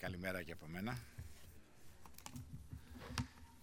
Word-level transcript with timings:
Καλημέρα 0.00 0.42
και 0.42 0.52
από 0.52 0.66
μένα. 0.66 0.98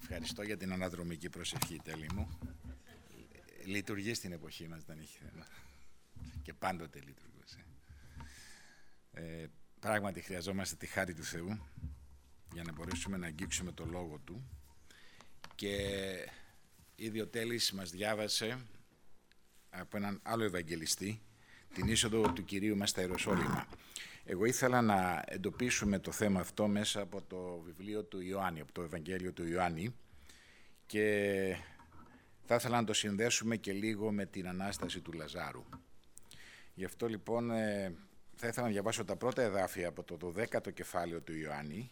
Ευχαριστώ 0.02 0.44
για 0.44 0.58
την 0.58 0.72
αναδρομική 0.72 1.30
προσευχή, 1.30 1.80
τέλη 1.84 2.10
μου. 2.14 2.40
Λειτουργεί 3.66 4.14
στην 4.14 4.32
εποχή 4.32 4.68
μας, 4.68 4.84
δεν 4.84 5.00
έχει 5.00 5.18
θέμα. 5.18 5.48
Και 6.42 6.54
πάντοτε 6.54 7.00
λειτουργούσε. 7.00 7.66
Ε, 9.12 9.46
πράγματι 9.80 10.22
χρειαζόμαστε 10.22 10.76
τη 10.76 10.86
χάρη 10.86 11.14
του 11.14 11.24
Θεού 11.24 11.60
για 12.54 12.64
να 12.64 12.72
μπορέσουμε 12.72 13.18
να 13.18 13.26
αγγίξουμε 13.26 13.72
το 13.72 13.86
Λόγο 13.86 14.20
Του. 14.26 14.50
Και 15.56 15.76
ήδη 16.96 17.22
ο 17.22 17.28
Τέλης 17.28 17.72
μας 17.72 17.90
διάβασε 17.90 18.60
από 19.70 19.98
έναν 19.98 20.20
άλλο 20.24 20.44
Ευαγγελιστή 20.44 21.22
την 21.74 21.88
είσοδο 21.88 22.34
του 22.34 22.46
Κυρίου 22.46 22.78
μας 22.78 22.90
στα 22.90 23.02
Ιεροσόλυμα. 23.02 23.68
Εγώ 24.30 24.46
ήθελα 24.46 24.82
να 24.82 25.24
εντοπίσουμε 25.28 26.00
το 26.00 26.12
θέμα 26.12 26.40
αυτό 26.40 26.68
μέσα 26.68 27.02
από 27.02 27.22
το 27.22 27.62
βιβλίο 27.66 28.04
του 28.04 28.22
Ιωάννη, 28.22 28.60
από 28.60 28.72
το 28.72 28.82
Ευαγγέλιο 28.82 29.34
του 29.34 29.48
Ιωάννη 29.48 29.96
και 30.86 31.56
θα 32.46 32.56
ήθελα 32.56 32.80
να 32.80 32.84
το 32.84 32.94
συνδέσουμε 32.94 33.56
και 33.56 33.72
λίγο 33.72 34.12
με 34.12 34.26
την 34.26 34.48
Ανάσταση 34.48 35.02
του 35.02 35.14
Λαζάρου. 35.14 35.64
Γι' 36.74 36.86
αυτό 36.86 37.08
λοιπόν 37.08 37.52
ε, 37.52 37.96
θα 38.36 38.48
ήθελα 38.48 38.66
να 38.66 38.72
διαβάσω 38.72 39.06
τα 39.06 39.16
πρώτα 39.16 39.42
εδάφια 39.42 39.88
από 39.88 40.04
το 40.04 40.34
12ο 40.36 40.74
κεφάλαιο 40.74 41.22
του 41.22 41.34
Ιωάννη 41.34 41.92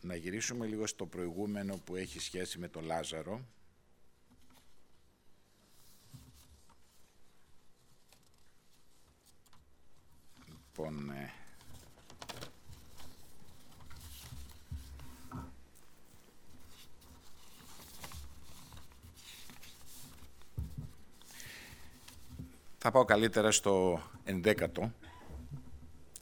να 0.00 0.14
γυρίσουμε 0.14 0.66
λίγο 0.66 0.86
στο 0.86 1.06
προηγούμενο 1.06 1.76
που 1.84 1.96
έχει 1.96 2.20
σχέση 2.20 2.58
με 2.58 2.68
τον 2.68 2.84
Λάζαρο 2.84 3.40
Λοιπόν, 10.76 11.10
ε, 11.10 11.32
θα 22.78 22.90
πάω 22.90 23.04
καλύτερα 23.04 23.50
στο 23.50 24.02
ενδέκατο 24.24 24.92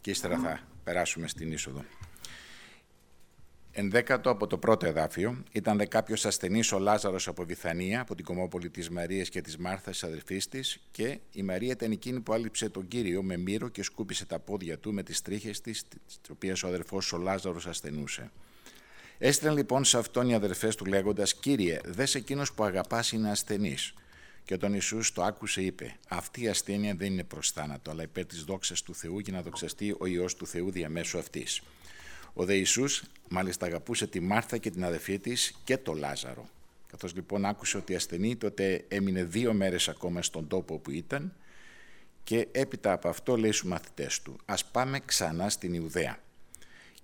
και 0.01 0.11
ύστερα 0.11 0.39
θα 0.39 0.61
περάσουμε 0.85 1.29
στην 1.29 1.53
είσοδο. 1.53 1.85
Ενδέκατο 3.75 4.31
από 4.31 4.47
το 4.47 4.59
πρώτο 4.59 4.87
εδάφιο 4.87 5.43
ήταν 5.53 5.79
δε 5.79 5.87
κάποιος 5.87 6.27
ασθενής 6.27 6.73
ο 6.73 6.79
Λάζαρος 6.79 7.29
από 7.29 7.45
Βιθανία, 7.45 8.01
από 8.01 8.15
την 8.15 8.25
κομμόπολη 8.25 8.71
της 8.71 8.91
Μαρίας 8.91 9.29
και 9.29 9.41
της 9.41 9.57
Μάρθας, 9.57 9.93
της 9.93 10.05
αδερφή 10.05 10.37
της, 10.37 10.81
και 10.91 11.19
η 11.33 11.43
Μαρία 11.43 11.73
ήταν 11.73 11.91
εκείνη 11.91 12.21
που 12.21 12.33
άλυψε 12.33 12.69
τον 12.69 12.89
κύριο 12.89 13.23
με 13.23 13.37
μύρο 13.37 13.69
και 13.69 13.83
σκούπισε 13.83 14.27
τα 14.27 14.39
πόδια 14.39 14.79
του 14.79 14.93
με 14.93 15.03
τις 15.03 15.23
τρίχες 15.23 15.61
της, 15.61 15.85
τις 15.89 16.31
οποίες 16.31 16.63
ο 16.63 16.67
αδερφό 16.67 16.99
ο 17.13 17.17
Λάζαρος 17.17 17.67
ασθενούσε. 17.67 18.31
Έστειλαν 19.19 19.57
λοιπόν 19.57 19.85
σε 19.85 19.99
αυτόν 19.99 20.29
οι 20.29 20.35
αδερφέ 20.35 20.69
του 20.69 20.85
λέγοντας: 20.85 21.35
Κύριε, 21.35 21.81
δες 21.85 22.15
εκείνος 22.15 22.53
που 22.53 22.65
αγαπάς 22.65 23.13
είναι 23.13 23.31
ασθενής. 23.31 23.95
Και 24.45 24.55
όταν 24.55 24.73
Ιησούς 24.73 25.13
το 25.13 25.23
άκουσε, 25.23 25.63
είπε: 25.63 25.97
Αυτή 26.09 26.43
η 26.43 26.49
ασθένεια 26.49 26.95
δεν 26.95 27.13
είναι 27.13 27.25
προς 27.25 27.51
θάνατο, 27.51 27.91
αλλά 27.91 28.03
υπέρ 28.03 28.27
της 28.27 28.43
δόξας 28.43 28.83
του 28.83 28.95
Θεού 28.95 29.19
για 29.19 29.33
να 29.33 29.43
δοξαστεί 29.43 29.95
ο 29.99 30.07
ιό 30.07 30.27
του 30.39 30.47
Θεού 30.47 30.71
διαμέσου 30.71 31.19
αυτής. 31.19 31.63
Ο 32.35 32.45
Δε 32.45 32.55
Ιησούς 32.55 33.03
μάλιστα 33.29 33.67
αγαπούσε 33.67 34.07
τη 34.07 34.21
Μάρθα 34.21 34.57
και 34.57 34.71
την 34.71 34.85
αδερφή 34.85 35.19
της 35.19 35.61
και 35.65 35.77
το 35.77 35.93
Λάζαρο. 35.93 36.49
Καθώς 36.87 37.15
λοιπόν 37.15 37.45
άκουσε 37.45 37.77
ότι 37.77 37.95
ασθενή, 37.95 38.37
τότε 38.37 38.85
έμεινε 38.89 39.25
δύο 39.25 39.53
μέρες 39.53 39.89
ακόμα 39.89 40.23
στον 40.23 40.49
τόπο 40.49 40.79
που 40.79 40.91
ήταν 40.91 41.33
και 42.25 42.49
έπειτα 42.53 42.93
από 42.93 43.09
αυτό 43.09 43.37
λέει 43.37 43.53
στους 43.53 43.69
μαθητές 43.69 44.23
του 44.23 44.37
«Ας 44.45 44.65
πάμε 44.65 45.01
ξανά 45.05 45.49
στην 45.49 45.75
Ιουδαία». 45.75 46.19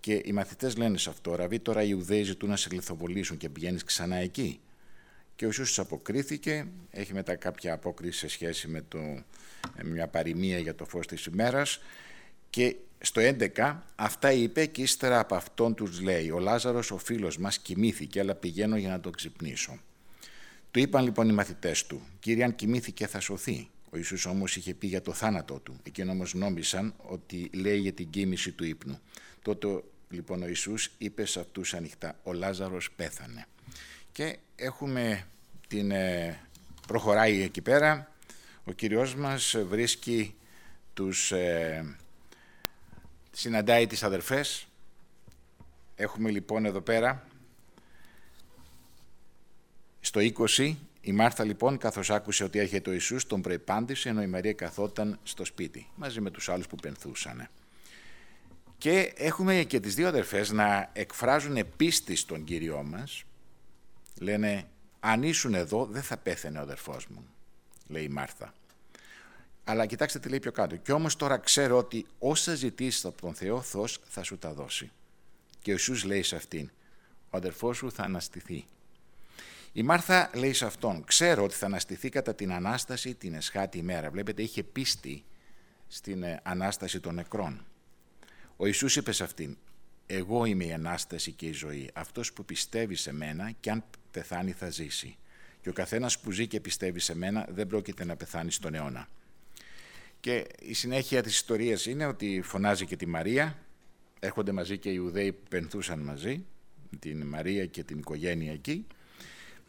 Και 0.00 0.22
οι 0.24 0.32
μαθητές 0.32 0.76
λένε 0.76 0.98
σε 0.98 1.10
αυτό 1.10 1.34
«Ραβή 1.34 1.58
τώρα 1.58 1.82
οι 1.82 1.88
Ιουδαίοι 1.90 2.22
ζητούν 2.22 2.48
να 2.48 2.56
σε 2.56 2.68
λιθοβολήσουν 2.72 3.36
και 3.36 3.48
πηγαίνεις 3.48 3.84
ξανά 3.84 4.16
εκεί». 4.16 4.60
Και 5.36 5.44
ο 5.44 5.46
Ιησούς 5.46 5.78
αποκρίθηκε, 5.78 6.66
έχει 6.90 7.14
μετά 7.14 7.36
κάποια 7.36 7.72
απόκριση 7.72 8.18
σε 8.18 8.28
σχέση 8.28 8.68
με 8.68 8.84
το, 8.88 8.98
μια 9.84 10.08
παροιμία 10.08 10.58
για 10.58 10.74
το 10.74 10.84
φως 10.84 11.06
της 11.06 11.24
ημέρας 11.24 11.80
και 12.50 12.76
στο 13.00 13.20
11 13.56 13.76
αυτά 13.96 14.32
είπε 14.32 14.66
και 14.66 14.82
ύστερα 14.82 15.18
από 15.18 15.34
αυτόν 15.34 15.74
τους 15.74 16.00
λέει 16.00 16.30
«Ο 16.30 16.38
Λάζαρος 16.38 16.90
ο 16.90 16.98
φίλος 16.98 17.38
μας 17.38 17.58
κοιμήθηκε 17.58 18.20
αλλά 18.20 18.34
πηγαίνω 18.34 18.76
για 18.76 18.88
να 18.88 19.00
τον 19.00 19.12
ξυπνήσω». 19.12 19.78
Του 20.70 20.78
είπαν 20.78 21.04
λοιπόν 21.04 21.28
οι 21.28 21.32
μαθητές 21.32 21.86
του 21.86 22.02
«Κύριε 22.20 22.44
αν 22.44 22.54
κοιμήθηκε 22.54 23.06
θα 23.06 23.20
σωθεί». 23.20 23.68
Ο 23.90 23.96
Ιησούς 23.96 24.26
όμως 24.26 24.56
είχε 24.56 24.74
πει 24.74 24.86
για 24.86 25.02
το 25.02 25.12
θάνατό 25.12 25.58
του. 25.58 25.80
Εκείνοι 25.82 26.10
όμως 26.10 26.34
νόμισαν 26.34 26.94
ότι 26.96 27.50
λέει 27.54 27.78
για 27.78 27.92
την 27.92 28.10
κοίμηση 28.10 28.52
του 28.52 28.64
ύπνου. 28.64 28.98
Τότε 29.42 29.82
λοιπόν 30.10 30.42
ο 30.42 30.46
Ιησούς 30.46 30.90
είπε 30.98 31.24
σε 31.24 31.40
αυτούς 31.40 31.74
ανοιχτά 31.74 32.18
«Ο 32.22 32.32
Λάζαρος 32.32 32.90
πέθανε». 32.96 33.46
Και 34.12 34.38
έχουμε 34.56 35.26
την... 35.68 35.90
Ε, 35.90 36.40
προχωράει 36.86 37.42
εκεί 37.42 37.60
πέρα. 37.60 38.12
Ο 38.64 38.72
Κυριός 38.72 39.14
μας 39.14 39.56
βρίσκει 39.68 40.34
τους 40.94 41.32
ε, 41.32 41.96
συναντάει 43.38 43.86
τις 43.86 44.02
αδερφές. 44.02 44.66
Έχουμε 45.96 46.30
λοιπόν 46.30 46.64
εδώ 46.64 46.80
πέρα, 46.80 47.26
στο 50.00 50.20
20, 50.56 50.74
η 51.00 51.12
Μάρθα 51.12 51.44
λοιπόν 51.44 51.78
καθώς 51.78 52.10
άκουσε 52.10 52.44
ότι 52.44 52.58
έρχεται 52.58 52.90
ο 52.90 52.92
Ιησούς 52.92 53.26
τον 53.26 53.42
προϋπάντησε 53.42 54.08
ενώ 54.08 54.22
η 54.22 54.26
Μαρία 54.26 54.52
καθόταν 54.52 55.18
στο 55.22 55.44
σπίτι 55.44 55.86
μαζί 55.94 56.20
με 56.20 56.30
τους 56.30 56.48
άλλους 56.48 56.66
που 56.66 56.76
πενθούσαν. 56.76 57.48
Και 58.78 59.12
έχουμε 59.16 59.62
και 59.62 59.80
τις 59.80 59.94
δύο 59.94 60.08
αδερφές 60.08 60.50
να 60.50 60.90
εκφράζουν 60.92 61.64
πίστη 61.76 62.16
στον 62.16 62.44
Κύριό 62.44 62.82
μας. 62.82 63.24
Λένε 64.20 64.68
αν 65.00 65.22
ήσουν 65.22 65.54
εδώ 65.54 65.86
δεν 65.86 66.02
θα 66.02 66.16
πέθαινε 66.16 66.58
ο 66.58 66.62
αδερφός 66.62 67.06
μου, 67.06 67.26
λέει 67.86 68.04
η 68.04 68.08
Μάρθα. 68.08 68.52
Αλλά 69.70 69.86
κοιτάξτε 69.86 70.18
τι 70.18 70.28
λέει 70.28 70.38
πιο 70.38 70.52
κάτω. 70.52 70.76
Και 70.76 70.92
όμως 70.92 71.16
τώρα 71.16 71.38
ξέρω 71.38 71.76
ότι 71.76 72.06
όσα 72.18 72.54
ζητήσεις 72.54 73.04
από 73.04 73.20
τον 73.20 73.34
Θεό, 73.34 73.60
Θεός 73.60 74.00
θα 74.04 74.22
σου 74.22 74.38
τα 74.38 74.52
δώσει. 74.52 74.90
Και 75.62 75.70
ο 75.70 75.72
Ιησούς 75.72 76.04
λέει 76.04 76.22
σε 76.22 76.36
αυτήν, 76.36 76.70
ο 77.30 77.36
αδερφός 77.36 77.76
σου 77.76 77.92
θα 77.92 78.02
αναστηθεί. 78.02 78.64
Η 79.72 79.82
Μάρθα 79.82 80.30
λέει 80.34 80.52
σε 80.52 80.64
αυτόν, 80.64 81.04
ξέρω 81.04 81.44
ότι 81.44 81.54
θα 81.54 81.66
αναστηθεί 81.66 82.08
κατά 82.08 82.34
την 82.34 82.52
Ανάσταση 82.52 83.14
την 83.14 83.34
εσχάτη 83.34 83.78
ημέρα. 83.78 84.10
Βλέπετε, 84.10 84.42
είχε 84.42 84.62
πίστη 84.62 85.24
στην 85.88 86.22
ε, 86.22 86.40
Ανάσταση 86.42 87.00
των 87.00 87.14
νεκρών. 87.14 87.64
Ο 88.56 88.66
Ιησούς 88.66 88.96
είπε 88.96 89.12
σε 89.12 89.24
αυτήν, 89.24 89.56
εγώ 90.06 90.44
είμαι 90.44 90.64
η 90.64 90.72
Ανάσταση 90.72 91.32
και 91.32 91.46
η 91.46 91.52
ζωή. 91.52 91.90
Αυτός 91.94 92.32
που 92.32 92.44
πιστεύει 92.44 92.94
σε 92.94 93.12
μένα 93.12 93.50
και 93.60 93.70
αν 93.70 93.84
πεθάνει 94.10 94.52
θα 94.52 94.70
ζήσει. 94.70 95.16
Και 95.60 95.68
ο 95.68 95.72
καθένας 95.72 96.18
που 96.18 96.30
ζει 96.30 96.46
και 96.46 96.60
πιστεύει 96.60 97.00
σε 97.00 97.16
μένα 97.16 97.46
δεν 97.50 97.66
πρόκειται 97.66 98.04
να 98.04 98.16
πεθάνει 98.16 98.50
στον 98.50 98.74
αιώνα. 98.74 99.08
Και 100.20 100.46
η 100.60 100.74
συνέχεια 100.74 101.22
της 101.22 101.34
ιστορίας 101.34 101.86
είναι 101.86 102.06
ότι 102.06 102.40
φωνάζει 102.44 102.86
και 102.86 102.96
τη 102.96 103.06
Μαρία, 103.06 103.58
έρχονται 104.20 104.52
μαζί 104.52 104.78
και 104.78 104.88
οι 104.88 104.94
Ιουδαίοι 104.96 105.32
που 105.32 105.48
πενθούσαν 105.48 105.98
μαζί, 105.98 106.44
την 106.98 107.26
Μαρία 107.26 107.66
και 107.66 107.84
την 107.84 107.98
οικογένεια 107.98 108.52
εκεί. 108.52 108.86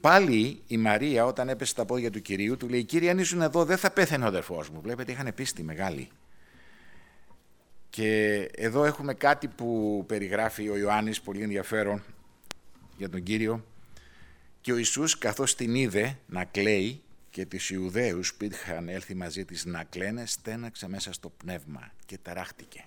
Πάλι 0.01 0.61
η 0.67 0.77
Μαρία 0.77 1.25
όταν 1.25 1.49
έπεσε 1.49 1.71
στα 1.71 1.85
πόδια 1.85 2.11
του 2.11 2.21
Κυρίου 2.21 2.57
του 2.57 2.69
λέει 2.69 2.83
«Κύριε 2.83 3.09
αν 3.09 3.19
ήσουν 3.19 3.41
εδώ 3.41 3.65
δεν 3.65 3.77
θα 3.77 3.91
πέθαινε 3.91 4.23
ο 4.23 4.27
αδερφός 4.27 4.69
μου». 4.69 4.81
Βλέπετε 4.81 5.11
είχαν 5.11 5.31
πίστη 5.35 5.63
μεγάλη. 5.63 6.09
Και 7.89 8.35
εδώ 8.55 8.85
έχουμε 8.85 9.13
κάτι 9.13 9.47
που 9.47 10.03
περιγράφει 10.07 10.69
ο 10.69 10.77
Ιωάννης 10.77 11.21
πολύ 11.21 11.41
ενδιαφέρον 11.41 12.03
για 12.97 13.09
τον 13.09 13.23
Κύριο 13.23 13.65
και 14.61 14.71
ο 14.71 14.77
Ιησούς 14.77 15.17
καθώς 15.17 15.55
την 15.55 15.75
είδε 15.75 16.17
να 16.27 16.43
κλαίει 16.43 17.01
και 17.29 17.45
τις 17.45 17.69
Ιουδαίους 17.69 18.33
που 18.33 18.43
είχαν 18.43 18.89
έλθει 18.89 19.15
μαζί 19.15 19.45
της 19.45 19.65
να 19.65 19.83
κλαίνε 19.83 20.25
στέναξε 20.25 20.87
μέσα 20.87 21.13
στο 21.13 21.29
πνεύμα 21.29 21.91
και 22.05 22.17
ταράχτηκε. 22.17 22.85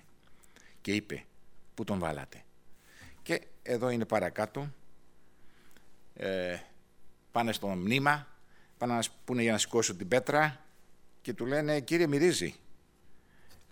Και 0.81 0.93
είπε 0.93 1.25
«Πού 1.73 1.83
τον 1.83 1.99
βάλατε» 1.99 2.43
και 3.23 3.41
εδώ 3.63 3.89
είναι 3.89 4.05
παρακάτω. 4.05 4.73
Ε, 6.13 6.57
πάνε 7.31 7.51
στο 7.53 7.67
μνήμα 7.67 8.27
πάνε 8.77 8.93
να 8.93 9.03
πούνε 9.25 9.41
για 9.41 9.51
να 9.51 9.57
σηκώσουν 9.57 9.97
την 9.97 10.07
πέτρα 10.07 10.65
και 11.21 11.33
του 11.33 11.45
λένε 11.45 11.79
«Κύριε 11.79 12.07
μυρίζει» 12.07 12.55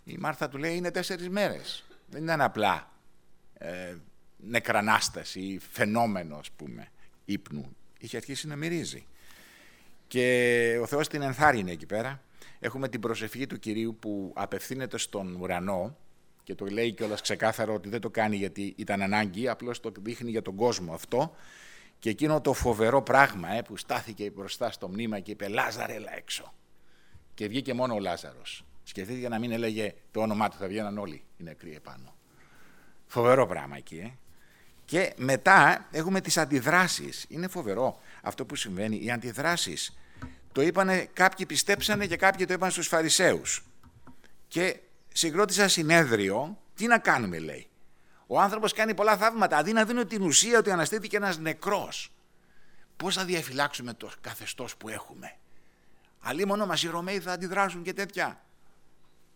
η 0.04 0.18
Μάρθα 0.18 0.50
του 0.50 0.57
λέει 0.57 0.75
«Είναι 0.75 0.92
τέσσερις 0.92 1.30
μέρες» 1.30 1.86
δεν 2.07 2.24
ήταν 2.24 2.42
απλά 2.42 2.92
ε, 3.54 3.95
νεκρανάσταση 4.38 5.40
ή 5.40 5.60
φαινόμενο 5.60 6.36
ας 6.36 6.51
πούμε 6.51 6.88
ύπνου. 7.25 7.75
Είχε 8.00 8.18
αρχίσει 8.18 8.48
να 8.48 8.56
μυρίζει 8.56 9.06
και 10.12 10.78
ο 10.81 10.86
Θεός 10.86 11.08
την 11.08 11.22
ενθάρρυνε 11.22 11.72
εκεί 11.72 11.86
πέρα. 11.86 12.22
Έχουμε 12.60 12.90
την 12.90 13.00
προσευχή 13.00 13.48
του 13.48 13.60
Κυρίου 13.60 13.98
που 14.00 14.34
απευθύνεται 14.36 14.98
στον 14.98 15.36
ουρανό 15.36 15.98
και 16.44 16.56
το 16.56 16.66
λέει 16.66 16.92
κιόλας 16.92 17.22
ξεκάθαρο 17.22 17.74
ότι 17.74 17.90
δεν 17.90 18.02
το 18.02 18.10
κάνει 18.10 18.36
γιατί 18.36 18.74
ήταν 18.78 19.02
ανάγκη, 19.02 19.48
απλώς 19.48 19.80
το 19.80 19.92
δείχνει 20.00 20.30
για 20.30 20.42
τον 20.42 20.56
κόσμο 20.56 20.94
αυτό. 20.94 21.36
Και 22.00 22.10
εκείνο 22.10 22.42
το 22.42 22.54
φοβερό 22.54 23.02
πράγμα 23.02 23.54
ε, 23.54 23.62
που 23.62 23.78
στάθηκε 23.78 24.30
μπροστά 24.30 24.72
στο 24.72 24.88
μνήμα 24.88 25.19
και 25.19 25.31
είπε 25.31 25.48
«Λάζαρε, 25.48 25.94
έλα 25.94 26.16
έξω». 26.16 26.54
Και 27.34 27.48
βγήκε 27.48 27.74
μόνο 27.74 27.94
ο 27.94 28.00
Λάζαρος. 28.00 28.66
Σκεφτείτε 28.84 29.19
για 29.19 29.30
να 29.30 29.40
μην 29.40 29.52
έλεγε 29.52 29.94
το 30.12 30.22
όνομά 30.22 30.50
του, 30.50 30.57
θα 30.57 30.68
βγαίναν 30.68 30.98
όλοι 30.98 31.24
οι 31.38 31.44
νεκροί 31.44 31.75
επάνω. 31.75 32.16
Φοβερό 33.07 33.48
πράγμα 33.48 33.78
εκεί, 33.78 33.98
ε. 33.98 34.12
Και 34.86 35.14
μετά 35.18 35.88
έχουμε 35.92 36.22
τις 36.22 36.38
αντιδράσεις. 36.38 37.25
Είναι 37.30 37.48
φοβερό 37.48 38.00
αυτό 38.22 38.46
που 38.46 38.56
συμβαίνει. 38.56 39.00
Οι 39.04 39.12
αντιδράσεις 39.12 39.96
το 40.51 40.62
είπανε, 40.62 41.09
κάποιοι 41.13 41.45
πιστέψανε 41.45 42.07
και 42.07 42.15
κάποιοι 42.15 42.45
το 42.45 42.53
είπαν 42.53 42.71
στους 42.71 42.88
Φαρισαίους. 42.88 43.63
Και 44.48 44.80
συγκρότησα 45.13 45.68
συνέδριο, 45.68 46.57
τι 46.75 46.88
να 46.88 46.98
κάνουμε 46.98 47.39
λέει. 47.39 47.68
Ο 48.27 48.39
άνθρωπος 48.39 48.74
κάνει 48.74 48.94
πολλά 48.94 49.18
θαύματα, 49.18 49.57
αντί 49.57 49.74
να 49.74 49.86
δίνει 49.86 50.06
την 50.06 50.21
ουσία 50.21 50.57
ότι 50.59 50.71
αναστήθηκε 50.71 51.15
ένας 51.15 51.38
νεκρός. 51.38 52.12
Πώς 52.98 53.15
θα 53.15 53.25
διαφυλάξουμε 53.25 53.94
το 53.94 54.12
καθεστώς 54.21 54.77
που 54.77 54.89
έχουμε; 54.89 55.36
Αλλή 56.19 56.45
μόνο 56.45 56.65
μας 56.65 56.83
οι 56.83 56.88
Ρωμαίοι 56.88 57.19
θα 57.19 57.31
αντιδράσουν 57.31 57.83
και 57.83 57.94
τέτοια. 57.94 58.42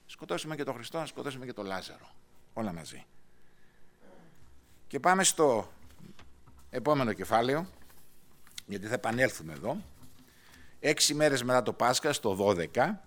Σκοτώσουμε 0.06 0.56
και 0.56 0.64
τον 0.64 0.74
Χριστό, 0.74 1.04
σκοτώσουμε 1.06 1.46
και 1.46 1.54
τον 1.54 1.66
Λάζαρο. 1.66 2.10
Όλα 2.54 2.74
μαζί. 2.74 3.06
Και 4.88 5.00
πάμε 5.00 5.24
στο 5.24 5.72
επόμενο 6.70 7.14
κεφάλαιο, 7.14 7.70
γιατί 8.66 8.88
θα 8.88 8.94
επανέλθουμε 8.94 9.54
εδώ. 9.54 9.82
Έξι 10.88 11.14
μέρες 11.14 11.44
μετά 11.44 11.64
το 11.64 11.74
Πάσχα, 11.74 12.14
στο 12.14 12.56
12, 12.74 13.00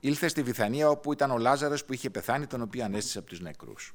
ήλθε 0.00 0.28
στη 0.28 0.42
Βιθανία 0.42 0.88
όπου 0.88 1.12
ήταν 1.12 1.30
ο 1.30 1.38
Λάζαρος 1.38 1.84
που 1.84 1.92
είχε 1.92 2.10
πεθάνει, 2.10 2.46
τον 2.46 2.62
οποίο 2.62 2.84
ανέστησε 2.84 3.18
από 3.18 3.26
τους 3.26 3.40
νεκρούς. 3.40 3.94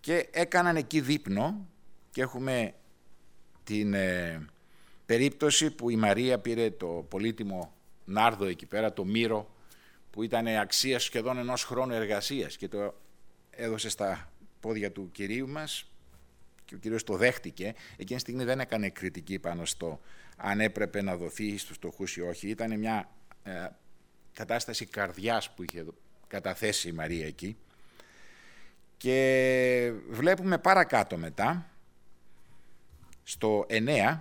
Και 0.00 0.28
έκαναν 0.30 0.76
εκεί 0.76 1.00
δείπνο 1.00 1.68
και 2.10 2.22
έχουμε 2.22 2.74
την 3.64 3.94
ε, 3.94 4.46
περίπτωση 5.06 5.70
που 5.70 5.90
η 5.90 5.96
Μαρία 5.96 6.38
πήρε 6.38 6.70
το 6.70 6.86
πολύτιμο 6.86 7.72
νάρδο 8.04 8.44
εκεί 8.44 8.66
πέρα, 8.66 8.92
το 8.92 9.04
μύρο, 9.04 9.50
που 10.10 10.22
ήταν 10.22 10.46
αξία 10.46 10.98
σχεδόν 10.98 11.38
ενός 11.38 11.64
χρόνου 11.64 11.94
εργασίας 11.94 12.56
και 12.56 12.68
το 12.68 12.94
έδωσε 13.50 13.88
στα 13.88 14.32
πόδια 14.60 14.92
του 14.92 15.10
Κυρίου 15.12 15.48
μας 15.48 15.89
και 16.70 16.76
ο 16.76 16.78
Κύριος 16.78 17.04
το 17.04 17.16
δέχτηκε. 17.16 17.74
Εκείνη 17.92 18.14
τη 18.14 18.18
στιγμή 18.18 18.44
δεν 18.44 18.60
έκανε 18.60 18.88
κριτική 18.88 19.38
πάνω 19.38 19.64
στο 19.64 20.00
αν 20.36 20.60
έπρεπε 20.60 21.02
να 21.02 21.16
δοθεί 21.16 21.58
στους 21.58 21.76
φτωχούς 21.76 22.16
ή 22.16 22.20
όχι. 22.20 22.48
Ήταν 22.48 22.78
μια 22.78 23.10
ε, 23.42 23.66
κατάσταση 24.32 24.86
καρδιάς 24.86 25.50
που 25.50 25.62
είχε 25.62 25.84
καταθέσει 26.26 26.88
η 26.88 26.92
Μαρία 26.92 27.26
εκεί. 27.26 27.56
Και 28.96 29.92
βλέπουμε 30.10 30.58
παρακάτω 30.58 31.16
μετά, 31.16 31.70
στο 33.22 33.66
9, 33.68 34.18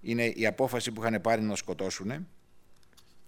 είναι 0.00 0.24
η 0.24 0.46
απόφαση 0.46 0.92
που 0.92 1.00
είχαν 1.00 1.20
πάρει 1.20 1.42
να 1.42 1.56
σκοτώσουν, 1.56 2.28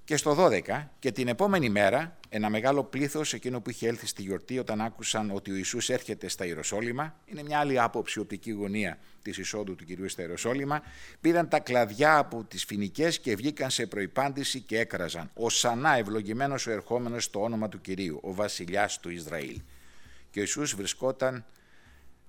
και 0.09 0.17
στο 0.17 0.37
12 0.39 0.87
και 0.99 1.13
την 1.13 1.29
επόμενη 1.29 1.69
μέρα 1.69 2.17
ένα 2.29 2.51
μεγάλο 2.51 2.85
πλήθος 2.85 3.33
εκείνο 3.33 3.61
που 3.61 3.71
είχε 3.71 3.89
έλθει 3.89 4.07
στη 4.07 4.23
γιορτή 4.23 4.59
όταν 4.59 4.81
άκουσαν 4.81 5.31
ότι 5.31 5.51
ο 5.51 5.55
Ιησούς 5.55 5.89
έρχεται 5.91 6.29
στα 6.29 6.47
Ιεροσόλυμα, 6.47 7.17
είναι 7.25 7.43
μια 7.43 7.59
άλλη 7.59 7.81
άποψη 7.81 8.19
οπτική 8.21 8.51
γωνία 8.51 8.99
της 9.23 9.39
εισόδου 9.39 9.75
του 9.75 9.85
Κυρίου 9.85 10.09
στα 10.09 10.23
Ιεροσόλυμα, 10.23 10.83
πήραν 11.21 11.49
τα 11.49 11.61
κλαδιά 11.61 12.19
από 12.19 12.45
τις 12.45 12.65
φοινικές 12.65 13.19
και 13.19 13.37
βγήκαν 13.37 13.71
σε 13.71 13.87
προϋπάντηση 13.87 14.61
και 14.61 14.79
έκραζαν 14.79 15.31
«Οσανά 15.35 15.97
ευλογημένος 15.97 16.67
ο 16.67 16.71
ερχόμενος 16.71 17.25
στο 17.25 17.43
όνομα 17.43 17.69
του 17.69 17.81
Κυρίου, 17.81 18.19
ο 18.23 18.35
βασιλιάς 18.35 19.01
του 19.01 19.11
Ισραήλ». 19.11 19.61
Και 20.31 20.39
ο 20.39 20.43
Ιησούς 20.43 20.75
βρισκόταν, 20.75 21.45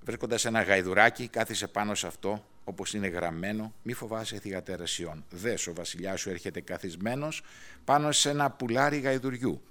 βρίσκοντας 0.02 0.46
ένα 0.46 0.62
γαϊδουράκι, 0.62 1.28
κάθισε 1.28 1.68
πάνω 1.68 1.96
σε 1.96 2.08
αυτό 2.08 2.46
όπως 2.70 2.94
είναι 2.94 3.08
γραμμένο, 3.08 3.74
μη 3.84 3.94
φοβάσαι 3.94 4.40
θυγατέρα 4.40 4.86
Σιών. 4.86 5.26
Δες, 5.30 5.68
ο 5.68 5.74
βασιλιάς 5.74 6.20
σου 6.20 6.30
έρχεται 6.30 6.62
καθισμένος 6.62 7.44
πάνω 7.84 8.12
σε 8.12 8.30
ένα 8.30 8.52
πουλάρι 8.52 9.00
γαϊδουριού. 9.00 9.62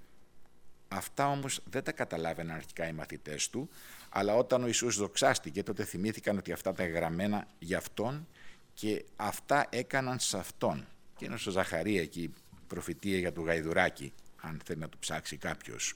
Αυτά 0.89 1.29
όμως 1.29 1.61
δεν 1.71 1.83
τα 1.83 1.93
καταλάβαιναν 1.93 2.57
αρχικά 2.57 2.89
οι 2.89 2.93
μαθητές 2.93 3.51
του, 3.51 3.69
αλλά 4.09 4.35
όταν 4.35 4.63
ο 4.63 4.67
Ιησούς 4.67 4.97
δοξάστηκε, 4.97 5.63
τότε 5.63 5.85
θυμήθηκαν 5.85 6.39
ότι 6.39 6.53
αυτά 6.53 6.71
ήταν 6.71 6.91
γραμμένα 6.91 7.47
για 7.59 7.79
Αυτόν 7.79 8.27
και 8.75 9.05
αυτά 9.17 9.67
έκαναν 9.71 10.19
σε 10.19 10.39
Αυτόν. 10.39 10.87
Και 11.17 11.25
είναι 11.25 11.37
στο 11.37 11.51
Ζαχαρία 11.51 12.01
εκεί 12.01 12.23
η 12.23 12.33
προφητεία 12.67 13.19
για 13.19 13.33
το 13.33 13.41
γαϊδουράκι, 13.41 14.13
αν 14.41 14.61
θέλει 14.65 14.81
να 14.81 14.89
το 14.89 14.97
ψάξει 15.01 15.37
κάποιος. 15.37 15.95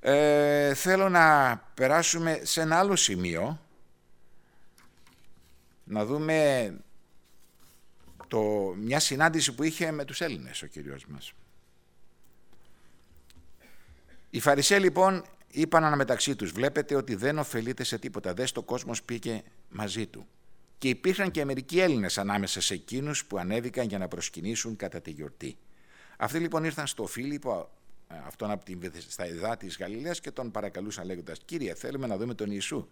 Ε, 0.00 0.74
θέλω 0.74 1.08
να 1.08 1.56
περάσουμε 1.74 2.40
σε 2.42 2.60
ένα 2.60 2.78
άλλο 2.78 2.96
σημείο, 2.96 3.58
να 5.84 6.04
δούμε 6.04 6.76
το, 8.28 8.40
μια 8.76 9.00
συνάντηση 9.00 9.54
που 9.54 9.62
είχε 9.62 9.90
με 9.90 10.04
τους 10.04 10.20
Έλληνες 10.20 10.62
ο 10.62 10.66
Κύριος 10.66 11.06
μας. 11.06 11.32
Οι 14.30 14.40
Φαρισαίοι 14.40 14.78
λοιπόν 14.78 15.24
είπαν 15.50 15.84
αναμεταξύ 15.84 16.36
τους, 16.36 16.50
βλέπετε 16.50 16.94
ότι 16.94 17.14
δεν 17.14 17.38
ωφελείται 17.38 17.84
σε 17.84 17.98
τίποτα, 17.98 18.34
δες 18.34 18.52
το 18.52 18.62
κόσμος 18.62 19.02
πήγε 19.02 19.42
μαζί 19.68 20.06
του. 20.06 20.26
Και 20.78 20.88
υπήρχαν 20.88 21.30
και 21.30 21.44
μερικοί 21.44 21.80
Έλληνες 21.80 22.18
ανάμεσα 22.18 22.60
σε 22.60 22.74
εκείνους 22.74 23.24
που 23.24 23.38
ανέβηκαν 23.38 23.88
για 23.88 23.98
να 23.98 24.08
προσκυνήσουν 24.08 24.76
κατά 24.76 25.00
τη 25.00 25.10
γιορτή. 25.10 25.56
Αυτοί 26.16 26.38
λοιπόν 26.38 26.64
ήρθαν 26.64 26.86
στο 26.86 27.06
Φίλιππο, 27.06 27.50
ε, 27.60 27.83
αυτόν 28.08 28.50
από 28.50 28.64
την, 28.64 28.92
στα 29.08 29.24
εδά 29.24 29.56
της 29.56 29.76
Γαλιλαίας 29.78 30.20
και 30.20 30.30
τον 30.30 30.50
παρακαλούσαν 30.50 31.06
λέγοντας: 31.06 31.38
Κύριε, 31.44 31.74
θέλουμε 31.74 32.06
να 32.06 32.16
δούμε 32.16 32.34
τον 32.34 32.50
Ιησού. 32.50 32.88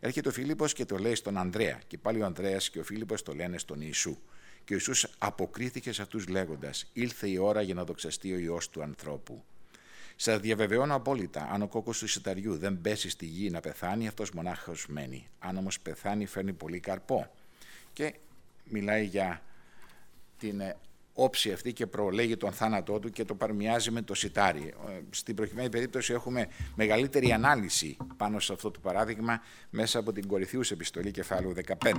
Έρχεται 0.00 0.28
ο 0.28 0.32
Φίλιππος 0.32 0.72
και 0.72 0.84
το 0.84 0.98
λέει 0.98 1.14
στον 1.14 1.38
Ανδρέα. 1.38 1.80
Και 1.86 1.98
πάλι 1.98 2.22
ο 2.22 2.24
Ανδρέας 2.24 2.70
και 2.70 2.78
ο 2.78 2.84
Φίλιππος 2.84 3.22
το 3.22 3.34
λένε 3.34 3.58
στον 3.58 3.80
Ιησού. 3.80 4.18
Και 4.64 4.72
ο 4.72 4.76
Ιησούς 4.76 5.06
αποκρίθηκε 5.18 5.92
σε 5.92 6.02
αυτούς 6.02 6.28
λέγοντας 6.28 6.90
«Ήλθε 6.92 7.28
η 7.28 7.36
ώρα 7.36 7.62
για 7.62 7.74
να 7.74 7.84
δοξαστεί 7.84 8.32
ο 8.32 8.38
Υιός 8.38 8.70
του 8.70 8.82
ανθρώπου». 8.82 9.44
Σας 10.16 10.40
διαβεβαιώνω 10.40 10.94
απόλυτα, 10.94 11.48
αν 11.52 11.62
ο 11.62 11.68
κόκκος 11.68 11.98
του 11.98 12.06
σιταριού 12.06 12.56
δεν 12.56 12.80
πέσει 12.80 13.08
στη 13.08 13.26
γη 13.26 13.50
να 13.50 13.60
πεθάνει, 13.60 14.06
αυτός 14.06 14.30
μονάχος 14.30 14.86
μένει. 14.86 15.28
Αν 15.38 15.56
όμως 15.56 15.80
πεθάνει, 15.80 16.26
φέρνει 16.26 16.52
πολύ 16.52 16.80
καρπό. 16.80 17.30
Και 17.92 18.14
μιλάει 18.64 19.04
για 19.04 19.42
την 20.38 20.60
ε, 20.60 20.76
όψη 21.14 21.52
αυτή 21.52 21.72
και 21.72 21.86
προλέγει 21.86 22.36
τον 22.36 22.52
θάνατό 22.52 22.98
του 22.98 23.10
και 23.10 23.24
το 23.24 23.34
παρμιάζει 23.34 23.90
με 23.90 24.02
το 24.02 24.14
σιτάρι. 24.14 24.74
Ε, 24.88 25.00
στην 25.10 25.34
προκειμένη 25.34 25.68
περίπτωση 25.68 26.12
έχουμε 26.12 26.48
μεγαλύτερη 26.74 27.32
ανάλυση 27.32 27.96
πάνω 28.16 28.40
σε 28.40 28.52
αυτό 28.52 28.70
το 28.70 28.80
παράδειγμα 28.80 29.42
μέσα 29.70 29.98
από 29.98 30.12
την 30.12 30.26
Κορυθίους 30.26 30.70
επιστολή 30.70 31.10
κεφάλου 31.10 31.54
15. 31.82 31.92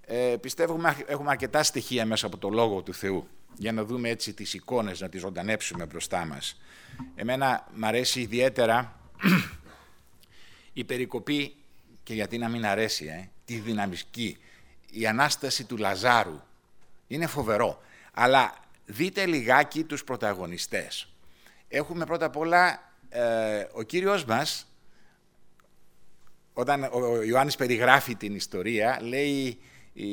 Ε, 0.00 0.36
πιστεύουμε 0.40 0.96
έχουμε 1.06 1.30
αρκετά 1.30 1.62
στοιχεία 1.62 2.06
μέσα 2.06 2.26
από 2.26 2.36
το 2.36 2.48
Λόγο 2.48 2.82
του 2.82 2.94
Θεού 2.94 3.28
για 3.56 3.72
να 3.72 3.84
δούμε 3.84 4.08
έτσι 4.08 4.32
τις 4.32 4.54
εικόνες, 4.54 5.00
να 5.00 5.08
τις 5.08 5.20
ζωντανέψουμε 5.20 5.86
μπροστά 5.86 6.24
μας. 6.24 6.60
Εμένα 7.14 7.68
μ' 7.74 7.84
αρέσει 7.84 8.20
ιδιαίτερα 8.20 9.00
η 10.72 10.84
περικοπή 10.84 11.54
και 12.02 12.14
γιατί 12.14 12.38
να 12.38 12.48
μην 12.48 12.66
αρέσει, 12.66 13.04
ε, 13.04 13.28
τη 13.44 13.54
δυναμική, 13.54 14.36
η 14.90 15.06
Ανάσταση 15.06 15.64
του 15.64 15.76
Λαζάρου 15.76 16.40
είναι 17.06 17.26
φοβερό. 17.26 17.80
Αλλά 18.12 18.54
δείτε 18.84 19.26
λιγάκι 19.26 19.84
τους 19.84 20.04
πρωταγωνιστές. 20.04 21.08
Έχουμε 21.68 22.04
πρώτα 22.04 22.26
απ' 22.26 22.36
όλα 22.36 22.92
ε, 23.08 23.66
ο 23.72 23.82
κύριος 23.82 24.24
μας, 24.24 24.66
όταν 26.52 26.88
ο 26.92 27.22
Ιωάννης 27.22 27.56
περιγράφει 27.56 28.14
την 28.14 28.34
ιστορία, 28.34 28.98
λέει 29.02 29.58
η, 29.92 30.06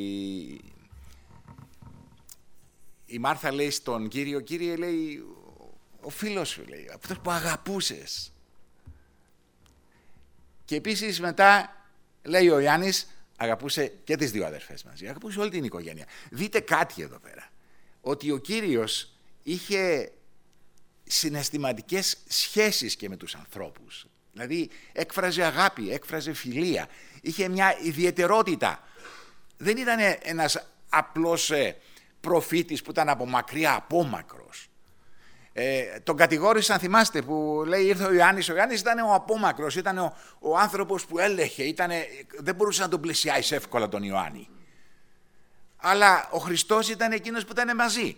η 3.06 3.20
Μάρθα 3.20 3.52
λέει 3.52 3.70
στον 3.70 4.08
Κύριο, 4.08 4.40
Κύριε 4.40 4.76
λέει, 4.76 5.24
ο 6.02 6.10
φίλος 6.10 6.50
σου 6.50 6.64
λέει, 6.68 6.90
αυτός 6.94 7.20
που 7.20 7.32
αγαπούσες. 7.32 8.34
Και 10.66 10.76
επίσης 10.76 11.20
μετά 11.20 11.76
λέει 12.24 12.50
ο 12.50 12.60
Ιωάννης, 12.60 13.08
αγαπούσε 13.44 13.94
και 14.04 14.16
τις 14.16 14.32
δύο 14.32 14.46
αδερφές 14.46 14.84
μας, 14.84 15.02
αγαπούσε 15.02 15.40
όλη 15.40 15.50
την 15.50 15.64
οικογένεια. 15.64 16.06
Δείτε 16.30 16.60
κάτι 16.60 17.02
εδώ 17.02 17.20
πέρα, 17.20 17.52
ότι 18.02 18.32
ο 18.32 18.38
Κύριος 18.38 19.14
είχε 19.44 20.12
συναισθηματικές 21.04 22.18
σχέσεις 22.28 22.96
και 22.96 23.10
με 23.10 23.18
τους 23.18 23.36
ανθρώπους. 23.36 24.06
Δηλαδή 24.32 24.70
έκφραζε 24.92 25.44
αγάπη, 25.44 25.92
έκφραζε 25.92 26.34
φιλία, 26.34 26.88
είχε 27.22 27.48
μια 27.48 27.78
ιδιαιτερότητα. 27.84 28.88
Δεν 29.58 29.78
ήταν 29.78 30.00
ένας 30.22 30.68
απλός 30.90 31.52
ε, 31.52 31.78
προφήτης 32.22 32.82
που 32.82 32.92
ήταν 32.92 33.10
από 33.10 33.26
μακριά, 33.26 33.76
απόμακρος. 33.76 34.70
Ε, 35.56 36.00
τον 36.04 36.18
κατηγόρησαν, 36.18 36.80
θυμάστε, 36.80 37.22
που 37.22 37.64
λέει 37.68 37.86
ήρθε 37.86 38.06
ο 38.06 38.14
Ιωάννης. 38.14 38.50
Ο 38.50 38.56
Ιωάννης 38.56 38.80
ήταν 38.80 39.00
ο 39.00 39.14
απόμακρος, 39.14 39.76
ήταν 39.76 39.98
ο, 39.98 40.18
ο 40.40 40.58
άνθρωπος 40.58 41.06
που 41.06 41.20
έλεγε, 41.20 41.64
ήτανε, 41.64 42.06
δεν 42.38 42.56
μπορούσε 42.56 42.82
να 42.82 42.88
τον 42.88 43.02
πλησιάσει 43.02 43.56
εύκολα 43.56 43.90
τον 43.90 44.04
Ιωάννη. 44.04 44.50
Αλλά 45.78 46.28
ο 46.32 46.38
Χριστός 46.38 46.90
ήταν 46.90 47.12
εκείνος 47.12 47.46
που 47.46 47.52
ήταν 47.52 47.76
μαζί. 47.76 48.18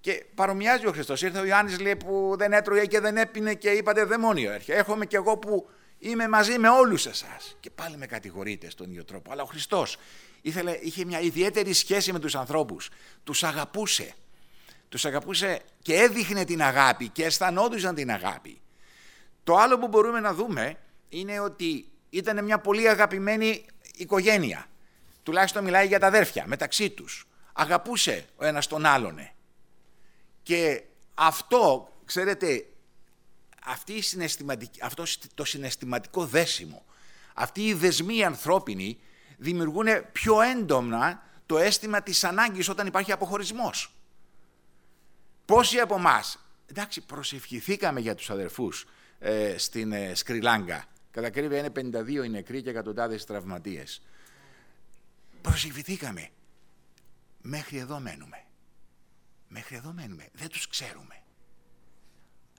Και 0.00 0.24
παρομοιάζει 0.34 0.86
ο 0.86 0.92
Χριστός. 0.92 1.22
Ήρθε 1.22 1.38
ο 1.38 1.44
Ιωάννης 1.44 1.80
λέει, 1.80 1.96
που 1.96 2.34
δεν 2.38 2.52
έτρωγε 2.52 2.86
και 2.86 3.00
δεν 3.00 3.16
έπινε 3.16 3.54
και 3.54 3.70
είπατε 3.70 4.04
δαιμόνιο 4.04 4.52
έρχεται. 4.52 4.78
Έρχομαι 4.78 5.06
και 5.06 5.16
εγώ 5.16 5.36
που 5.36 5.68
είμαι 5.98 6.28
μαζί 6.28 6.58
με 6.58 6.68
όλους 6.68 7.06
εσάς. 7.06 7.56
Και 7.60 7.70
πάλι 7.70 7.96
με 7.96 8.06
κατηγορείτε 8.06 8.70
στον 8.70 8.90
ίδιο 8.90 9.04
τρόπο. 9.04 9.32
Αλλά 9.32 9.42
ο 9.42 9.46
Χριστός 9.46 9.96
ήθελε, 10.42 10.78
είχε 10.80 11.04
μια 11.04 11.20
ιδιαίτερη 11.20 11.72
σχέση 11.72 12.12
με 12.12 12.18
τους 12.18 12.34
ανθρώπους. 12.34 12.90
Τους 13.24 13.44
αγαπούσε 13.44 14.14
Τους 14.94 15.04
αγαπούσε 15.04 15.60
και 15.82 15.94
έδειχνε 15.94 16.44
την 16.44 16.62
αγάπη 16.62 17.08
και 17.08 17.24
αισθανόντουσαν 17.24 17.94
την 17.94 18.10
αγάπη. 18.10 18.60
Το 19.44 19.56
άλλο 19.56 19.78
που 19.78 19.88
μπορούμε 19.88 20.20
να 20.20 20.34
δούμε 20.34 20.76
είναι 21.08 21.40
ότι 21.40 21.88
ήταν 22.10 22.44
μια 22.44 22.58
πολύ 22.58 22.88
αγαπημένη 22.88 23.64
οικογένεια. 23.94 24.66
Τουλάχιστον 25.22 25.64
μιλάει 25.64 25.86
για 25.86 25.98
τα 25.98 26.06
αδέρφια 26.06 26.44
μεταξύ 26.46 26.90
τους. 26.90 27.28
Αγαπούσε 27.52 28.26
ο 28.36 28.44
ένας 28.44 28.66
τον 28.66 28.86
άλλον. 28.86 29.18
Και 30.42 30.82
αυτό, 31.14 31.92
ξέρετε, 32.04 32.66
αυτή 33.64 33.92
η 33.92 34.02
αυτό 34.82 35.04
το 35.34 35.44
συναισθηματικό 35.44 36.26
δέσιμο, 36.26 36.84
αυτή 37.34 37.66
οι 37.66 37.74
δεσμοί 37.74 38.24
ανθρώπινοι 38.24 38.98
δημιουργούν 39.36 39.86
πιο 40.12 40.40
έντονα 40.40 41.22
το 41.46 41.58
αίσθημα 41.58 42.02
της 42.02 42.24
ανάγκης 42.24 42.68
όταν 42.68 42.86
υπάρχει 42.86 43.12
αποχωρισμός. 43.12 43.93
Πόσοι 45.44 45.78
από 45.78 45.94
εμάς, 45.94 46.38
εντάξει, 46.66 47.00
προσευχηθήκαμε 47.00 48.00
για 48.00 48.14
τους 48.14 48.30
αδερφούς 48.30 48.86
ε, 49.18 49.58
στην 49.58 49.92
ε, 49.92 50.14
Σκριλάγκα. 50.14 50.84
Κατά 51.10 51.30
κρύβια 51.30 51.58
είναι 51.58 51.72
52 51.98 52.24
οι 52.24 52.28
νεκροί 52.28 52.62
και 52.62 52.70
εκατοντάδες 52.70 53.24
τραυματίες. 53.24 54.02
Προσευχηθήκαμε. 55.40 56.28
Μέχρι 57.42 57.78
εδώ 57.78 58.00
μένουμε. 58.00 58.44
Μέχρι 59.48 59.76
εδώ 59.76 59.92
μένουμε. 59.92 60.28
Δεν 60.32 60.48
τους 60.48 60.68
ξέρουμε. 60.68 61.22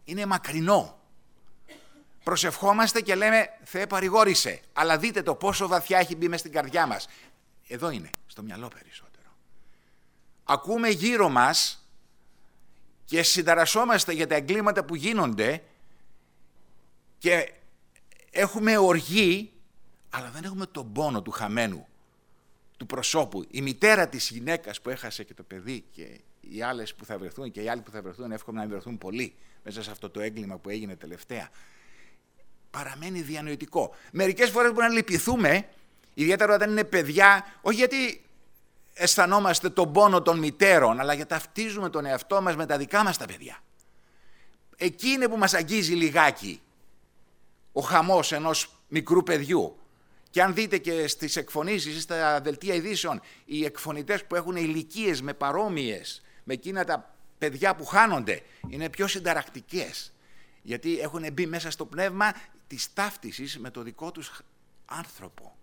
Είναι 0.03 0.25
μακρινό. 0.25 0.99
Προσευχόμαστε 2.23 3.01
και 3.01 3.15
λέμε 3.15 3.49
Θεέ 3.63 3.87
παρηγόρησε. 3.87 4.61
Αλλά 4.73 4.97
δείτε 4.97 5.21
το 5.21 5.35
πόσο 5.35 5.67
βαθιά 5.67 5.97
έχει 5.99 6.15
μπει 6.15 6.27
μες 6.27 6.39
στην 6.39 6.51
καρδιά 6.51 6.85
μας. 6.85 7.07
Εδώ 7.67 7.89
είναι, 7.89 8.11
στο 8.27 8.43
μυαλό 8.43 8.67
περισσότερο. 8.67 9.29
Ακούμε 10.43 10.89
γύρω 10.89 11.29
μας 11.29 11.84
και 13.05 13.23
συνταρασσόμαστε 13.23 14.13
για 14.13 14.27
τα 14.27 14.35
εγκλήματα 14.35 14.85
που 14.85 14.95
γίνονται 14.95 15.63
και 17.17 17.51
έχουμε 18.31 18.77
οργή, 18.77 19.51
αλλά 20.09 20.29
δεν 20.29 20.43
έχουμε 20.43 20.65
τον 20.65 20.91
πόνο 20.91 21.21
του 21.21 21.31
χαμένου, 21.31 21.87
του 22.77 22.85
προσώπου. 22.85 23.45
Η 23.49 23.61
μητέρα 23.61 24.07
της 24.07 24.29
γυναίκας 24.29 24.81
που 24.81 24.89
έχασε 24.89 25.23
και 25.23 25.33
το 25.33 25.43
παιδί 25.43 25.85
και 25.91 26.19
οι 26.39 26.61
άλλες 26.61 26.95
που 26.95 27.05
θα 27.05 27.17
βρεθούν 27.17 27.51
και 27.51 27.61
οι 27.61 27.69
άλλοι 27.69 27.81
που 27.81 27.91
θα 27.91 28.01
βρεθούν 28.01 28.31
εύχομαι 28.31 28.59
να 28.61 28.67
βρεθούν 28.67 28.97
πολύ 28.97 29.35
μέσα 29.63 29.83
σε 29.83 29.91
αυτό 29.91 30.09
το 30.09 30.19
έγκλημα 30.19 30.57
που 30.57 30.69
έγινε 30.69 30.95
τελευταία. 30.95 31.49
Παραμένει 32.71 33.21
διανοητικό. 33.21 33.95
Μερικές 34.11 34.49
φορές 34.49 34.71
μπορεί 34.71 34.87
να 34.87 34.93
λυπηθούμε, 34.93 35.67
ιδιαίτερα 36.13 36.53
όταν 36.53 36.69
είναι 36.69 36.83
παιδιά, 36.83 37.45
όχι 37.61 37.77
γιατί 37.77 38.24
αισθανόμαστε 38.97 39.69
τον 39.69 39.91
πόνο 39.91 40.21
των 40.21 40.39
μητέρων, 40.39 40.99
αλλά 40.99 41.13
γιατί 41.13 41.29
ταυτίζουμε 41.29 41.89
τον 41.89 42.05
εαυτό 42.05 42.41
μας 42.41 42.55
με 42.55 42.65
τα 42.65 42.77
δικά 42.77 43.03
μας 43.03 43.17
τα 43.17 43.25
παιδιά. 43.25 43.59
Εκεί 44.77 45.09
είναι 45.09 45.27
που 45.27 45.37
μας 45.37 45.53
αγγίζει 45.53 45.93
λιγάκι 45.93 46.61
ο 47.71 47.81
χαμός 47.81 48.31
ενός 48.31 48.75
μικρού 48.87 49.23
παιδιού. 49.23 49.77
Και 50.29 50.41
αν 50.41 50.53
δείτε 50.53 50.77
και 50.77 51.07
στις 51.07 51.35
εκφωνήσεις 51.35 51.95
ή 51.95 51.99
στα 51.99 52.41
δελτία 52.41 52.73
ειδήσεων, 52.73 53.21
οι 53.45 53.65
εκφωνητές 53.65 54.25
που 54.25 54.35
έχουν 54.35 54.55
ηλικίες 54.55 55.21
με 55.21 55.33
παρόμοιες, 55.33 56.21
με 56.43 56.53
εκείνα 56.53 56.83
τα 56.83 57.15
παιδιά 57.37 57.75
που 57.75 57.85
χάνονται, 57.85 58.41
είναι 58.69 58.89
πιο 58.89 59.07
συνταρακτικές. 59.07 60.13
Γιατί 60.61 60.99
έχουν 60.99 61.33
μπει 61.33 61.45
μέσα 61.45 61.71
στο 61.71 61.85
πνεύμα 61.85 62.33
της 62.67 62.93
ταύτισης 62.93 63.59
με 63.59 63.69
το 63.69 63.81
δικό 63.81 64.11
τους 64.11 64.41
άνθρωπο. 64.85 65.55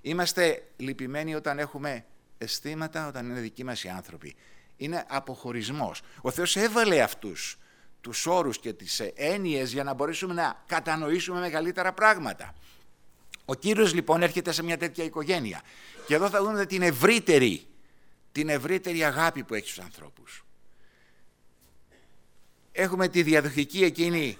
Είμαστε 0.00 0.62
λυπημένοι 0.76 1.34
όταν 1.34 1.58
έχουμε 1.58 2.04
αισθήματα, 2.42 3.06
όταν 3.06 3.28
είναι 3.28 3.40
δικοί 3.40 3.64
μας 3.64 3.84
οι 3.84 3.88
άνθρωποι. 3.88 4.36
Είναι 4.76 5.04
αποχωρισμός. 5.08 6.02
Ο 6.20 6.30
Θεός 6.30 6.56
έβαλε 6.56 7.02
αυτούς 7.02 7.58
τους 8.00 8.26
όρους 8.26 8.58
και 8.58 8.72
τις 8.72 9.00
έννοιες 9.14 9.72
για 9.72 9.84
να 9.84 9.94
μπορέσουμε 9.94 10.34
να 10.34 10.62
κατανοήσουμε 10.66 11.40
μεγαλύτερα 11.40 11.92
πράγματα. 11.92 12.54
Ο 13.44 13.54
Κύριος 13.54 13.94
λοιπόν 13.94 14.22
έρχεται 14.22 14.52
σε 14.52 14.62
μια 14.62 14.78
τέτοια 14.78 15.04
οικογένεια 15.04 15.62
και 16.06 16.14
εδώ 16.14 16.28
θα 16.28 16.42
δούμε 16.42 16.66
την 16.66 16.82
ευρύτερη, 16.82 17.66
την 18.32 18.48
ευρύτερη 18.48 19.04
αγάπη 19.04 19.44
που 19.44 19.54
έχει 19.54 19.68
στους 19.68 19.84
ανθρώπους. 19.84 20.44
Έχουμε 22.72 23.08
τη 23.08 23.22
διαδοχική 23.22 23.84
εκείνη 23.84 24.38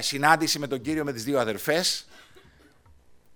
συνάντηση 0.00 0.58
με 0.58 0.66
τον 0.66 0.80
Κύριο 0.80 1.04
με 1.04 1.12
τις 1.12 1.24
δύο 1.24 1.40
αδερφές. 1.40 2.06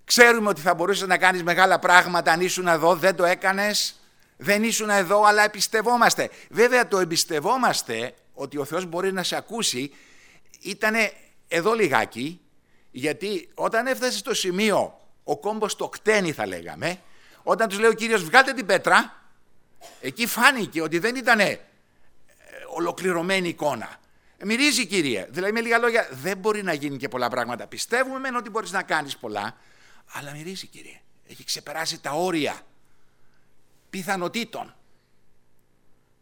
Ξέρουμε 0.05 0.49
ότι 0.49 0.61
θα 0.61 0.73
μπορούσες 0.73 1.07
να 1.07 1.17
κάνεις 1.17 1.43
μεγάλα 1.43 1.79
πράγματα 1.79 2.31
αν 2.31 2.41
ήσουν 2.41 2.67
εδώ, 2.67 2.95
δεν 2.95 3.15
το 3.15 3.25
έκανες, 3.25 3.99
δεν 4.37 4.63
ήσουν 4.63 4.89
εδώ, 4.89 5.23
αλλά 5.23 5.43
εμπιστευόμαστε. 5.43 6.29
Βέβαια 6.49 6.87
το 6.87 6.99
εμπιστευόμαστε 6.99 8.13
ότι 8.33 8.57
ο 8.57 8.65
Θεός 8.65 8.85
μπορεί 8.85 9.13
να 9.13 9.23
σε 9.23 9.35
ακούσει 9.35 9.93
ήταν 10.61 10.93
εδώ 11.47 11.73
λιγάκι, 11.73 12.41
γιατί 12.91 13.49
όταν 13.53 13.87
έφτασε 13.87 14.17
στο 14.17 14.33
σημείο 14.33 14.99
ο 15.23 15.37
κόμπος 15.37 15.75
το 15.75 15.89
κτένει 15.89 16.31
θα 16.31 16.47
λέγαμε, 16.47 16.99
όταν 17.43 17.67
τους 17.67 17.79
λέει 17.79 17.89
ο 17.89 17.93
Κύριος 17.93 18.23
βγάλτε 18.23 18.53
την 18.53 18.65
πέτρα, 18.65 19.23
εκεί 20.01 20.27
φάνηκε 20.27 20.81
ότι 20.81 20.99
δεν 20.99 21.15
ήταν 21.15 21.39
ε, 21.39 21.59
ολοκληρωμένη 22.75 23.47
εικόνα. 23.47 23.99
Μυρίζει 24.43 24.85
Κύριε, 24.85 25.27
δηλαδή 25.29 25.51
με 25.51 25.61
λίγα 25.61 25.77
λόγια 25.77 26.07
δεν 26.11 26.37
μπορεί 26.37 26.63
να 26.63 26.73
γίνει 26.73 26.97
και 26.97 27.07
πολλά 27.07 27.29
πράγματα. 27.29 27.67
Πιστεύουμε 27.67 28.19
μεν 28.19 28.35
ότι 28.35 28.49
μπορείς 28.49 28.71
να 28.71 28.83
κάνεις 28.83 29.17
πολλά, 29.17 29.57
αλλά 30.11 30.31
μυρίζει 30.31 30.67
Κύριε. 30.67 31.01
Έχει 31.27 31.43
ξεπεράσει 31.43 31.99
τα 32.01 32.11
όρια 32.11 32.61
πιθανοτήτων. 33.89 34.75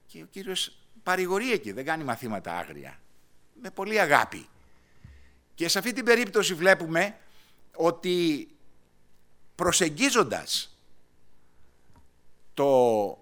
Και 0.07 0.21
ο 0.21 0.25
Κύριος 0.25 0.77
παρηγορεί 1.03 1.51
εκεί, 1.51 1.71
δεν 1.71 1.85
κάνει 1.85 2.03
μαθήματα 2.03 2.57
άγρια. 2.57 2.99
Με 3.61 3.69
πολύ 3.69 3.99
αγάπη. 3.99 4.47
Και 5.55 5.67
σε 5.67 5.77
αυτή 5.77 5.93
την 5.93 6.05
περίπτωση 6.05 6.53
βλέπουμε 6.53 7.17
ότι 7.75 8.47
προσεγγίζοντας 9.55 10.77
το, 12.53 13.17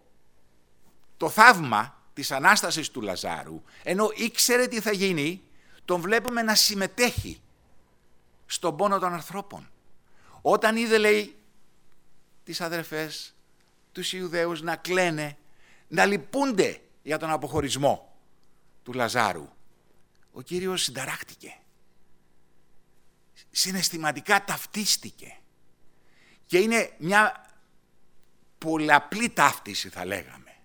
το 1.17 1.29
θαύμα 1.29 1.95
της 2.13 2.31
Ανάστασης 2.31 2.91
του 2.91 3.01
Λαζάρου, 3.01 3.61
ενώ 3.83 4.09
ήξερε 4.15 4.67
τι 4.67 4.81
θα 4.81 4.91
γίνει, 4.91 5.41
τον 5.85 6.01
βλέπουμε 6.01 6.41
να 6.41 6.55
συμμετέχει 6.55 7.41
στον 8.45 8.77
πόνο 8.77 8.99
των 8.99 9.13
ανθρώπων. 9.13 9.70
Όταν 10.41 10.75
είδε, 10.75 10.97
λέει, 10.97 11.35
τις 12.43 12.61
αδερφές, 12.61 13.35
τους 13.91 14.13
Ιουδαίους 14.13 14.61
να 14.61 14.75
κλαίνε, 14.75 15.37
να 15.87 16.05
λυπούνται 16.05 16.81
για 17.03 17.17
τον 17.17 17.29
αποχωρισμό 17.29 18.17
του 18.83 18.93
Λαζάρου. 18.93 19.49
Ο 20.31 20.41
Κύριος 20.41 20.83
συνταράχτηκε. 20.83 21.55
Συναισθηματικά 23.51 24.43
ταυτίστηκε. 24.43 25.37
Και 26.45 26.57
είναι 26.57 26.95
μια 26.97 27.45
πολλαπλή 28.57 29.29
ταύτιση 29.29 29.89
θα 29.89 30.05
λέγαμε. 30.05 30.55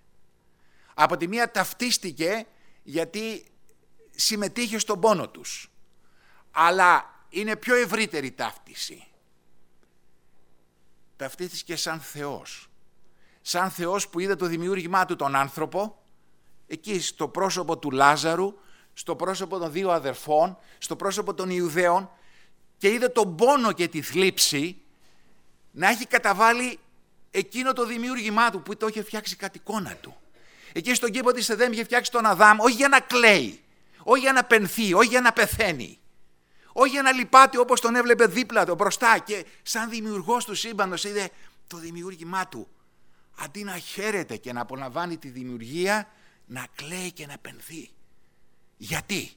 Από 0.93 1.17
τη 1.17 1.27
μία 1.27 1.51
ταυτίστηκε 1.51 2.45
γιατί 2.83 3.45
συμμετείχε 4.15 4.77
στον 4.77 4.99
πόνο 4.99 5.29
τους. 5.29 5.71
Αλλά 6.51 7.23
είναι 7.29 7.55
πιο 7.55 7.75
ευρύτερη 7.75 8.31
ταύτιση. 8.31 9.07
Ταυτίστηκε 11.17 11.75
σαν 11.75 11.99
Θεός. 11.99 12.69
Σαν 13.41 13.69
Θεός 13.69 14.07
που 14.07 14.19
είδε 14.19 14.35
το 14.35 14.45
δημιούργημά 14.45 15.05
του 15.05 15.15
τον 15.15 15.35
άνθρωπο 15.35 16.01
εκεί 16.67 16.99
στο 16.99 17.27
πρόσωπο 17.27 17.77
του 17.77 17.91
Λάζαρου, 17.91 18.53
στο 18.93 19.15
πρόσωπο 19.15 19.57
των 19.57 19.71
δύο 19.71 19.91
αδερφών, 19.91 20.57
στο 20.77 20.95
πρόσωπο 20.95 21.33
των 21.33 21.49
Ιουδαίων 21.49 22.09
και 22.77 22.89
είδε 22.89 23.07
τον 23.07 23.35
πόνο 23.35 23.71
και 23.71 23.87
τη 23.87 24.01
θλίψη 24.01 24.81
να 25.71 25.89
έχει 25.89 26.05
καταβάλει 26.05 26.79
εκείνο 27.31 27.73
το 27.73 27.85
δημιούργημά 27.85 28.49
του 28.49 28.61
που 28.61 28.77
το 28.77 28.87
είχε 28.87 29.03
φτιάξει 29.03 29.35
κατ' 29.35 29.55
εικόνα 29.55 29.95
του. 29.95 30.17
Εκεί 30.73 30.93
στον 30.93 31.11
κήπο 31.11 31.31
της 31.31 31.49
Εδέμ 31.49 31.71
είχε 31.71 31.83
φτιάξει 31.83 32.11
τον 32.11 32.25
Αδάμ 32.25 32.59
όχι 32.59 32.75
για 32.75 32.87
να 32.87 32.99
κλαίει, 32.99 33.63
όχι 34.03 34.21
για 34.21 34.31
να 34.31 34.43
πενθεί, 34.43 34.93
όχι 34.93 35.07
για 35.07 35.21
να 35.21 35.33
πεθαίνει. 35.33 35.99
Όχι 36.79 36.89
για 36.89 37.01
να 37.01 37.11
λυπάται 37.11 37.59
όπως 37.59 37.81
τον 37.81 37.95
έβλεπε 37.95 38.25
δίπλα 38.25 38.65
του 38.65 38.75
μπροστά 38.75 39.17
και 39.17 39.45
σαν 39.63 39.89
δημιουργός 39.89 40.45
του 40.45 40.55
σύμπαντος 40.55 41.03
είδε 41.03 41.29
το 41.67 41.77
δημιούργημά 41.77 42.47
του. 42.47 42.67
Αντί 43.37 43.63
να 43.63 43.77
χαίρεται 43.77 44.35
και 44.35 44.53
να 44.53 44.61
απολαμβάνει 44.61 45.17
τη 45.17 45.29
δημιουργία, 45.29 46.07
να 46.45 46.67
κλαίει 46.75 47.11
και 47.11 47.25
να 47.25 47.37
πενθεί. 47.37 47.89
Γιατί; 48.77 49.31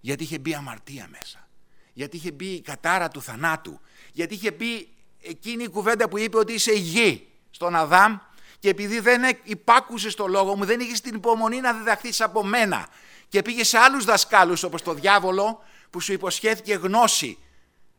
Γιατί 0.00 0.22
είχε 0.22 0.38
μπει 0.38 0.54
αμαρτία 0.54 1.08
μέσα. 1.10 1.48
Γιατί 1.92 2.16
είχε 2.16 2.32
μπει 2.32 2.46
η 2.46 2.60
κατάρα 2.60 3.08
του 3.08 3.22
θανάτου. 3.22 3.80
Γιατί 4.12 4.34
είχε 4.34 4.50
μπει 4.50 4.88
εκείνη 5.20 5.62
η 5.62 5.68
κουβέντα 5.68 6.08
που 6.08 6.18
είπε 6.18 6.38
ότι 6.38 6.52
είσαι 6.52 6.72
γη 6.72 7.28
στον 7.50 7.74
Αδάμ 7.74 8.16
και 8.58 8.68
επειδή 8.68 9.00
δεν 9.00 9.22
υπάκουσες 9.42 10.14
το 10.14 10.26
λόγο 10.26 10.56
μου, 10.56 10.64
δεν 10.64 10.80
είχες 10.80 11.00
την 11.00 11.14
υπομονή 11.14 11.60
να 11.60 11.72
διδαχθείς 11.72 12.20
από 12.20 12.44
μένα 12.44 12.88
και 13.28 13.42
πήγες 13.42 13.68
σε 13.68 13.78
άλλους 13.78 14.04
δασκάλους 14.04 14.62
όπως 14.62 14.82
το 14.82 14.94
διάβολο 14.94 15.62
που 15.90 16.00
σου 16.00 16.12
υποσχέθηκε 16.12 16.74
γνώση 16.74 17.38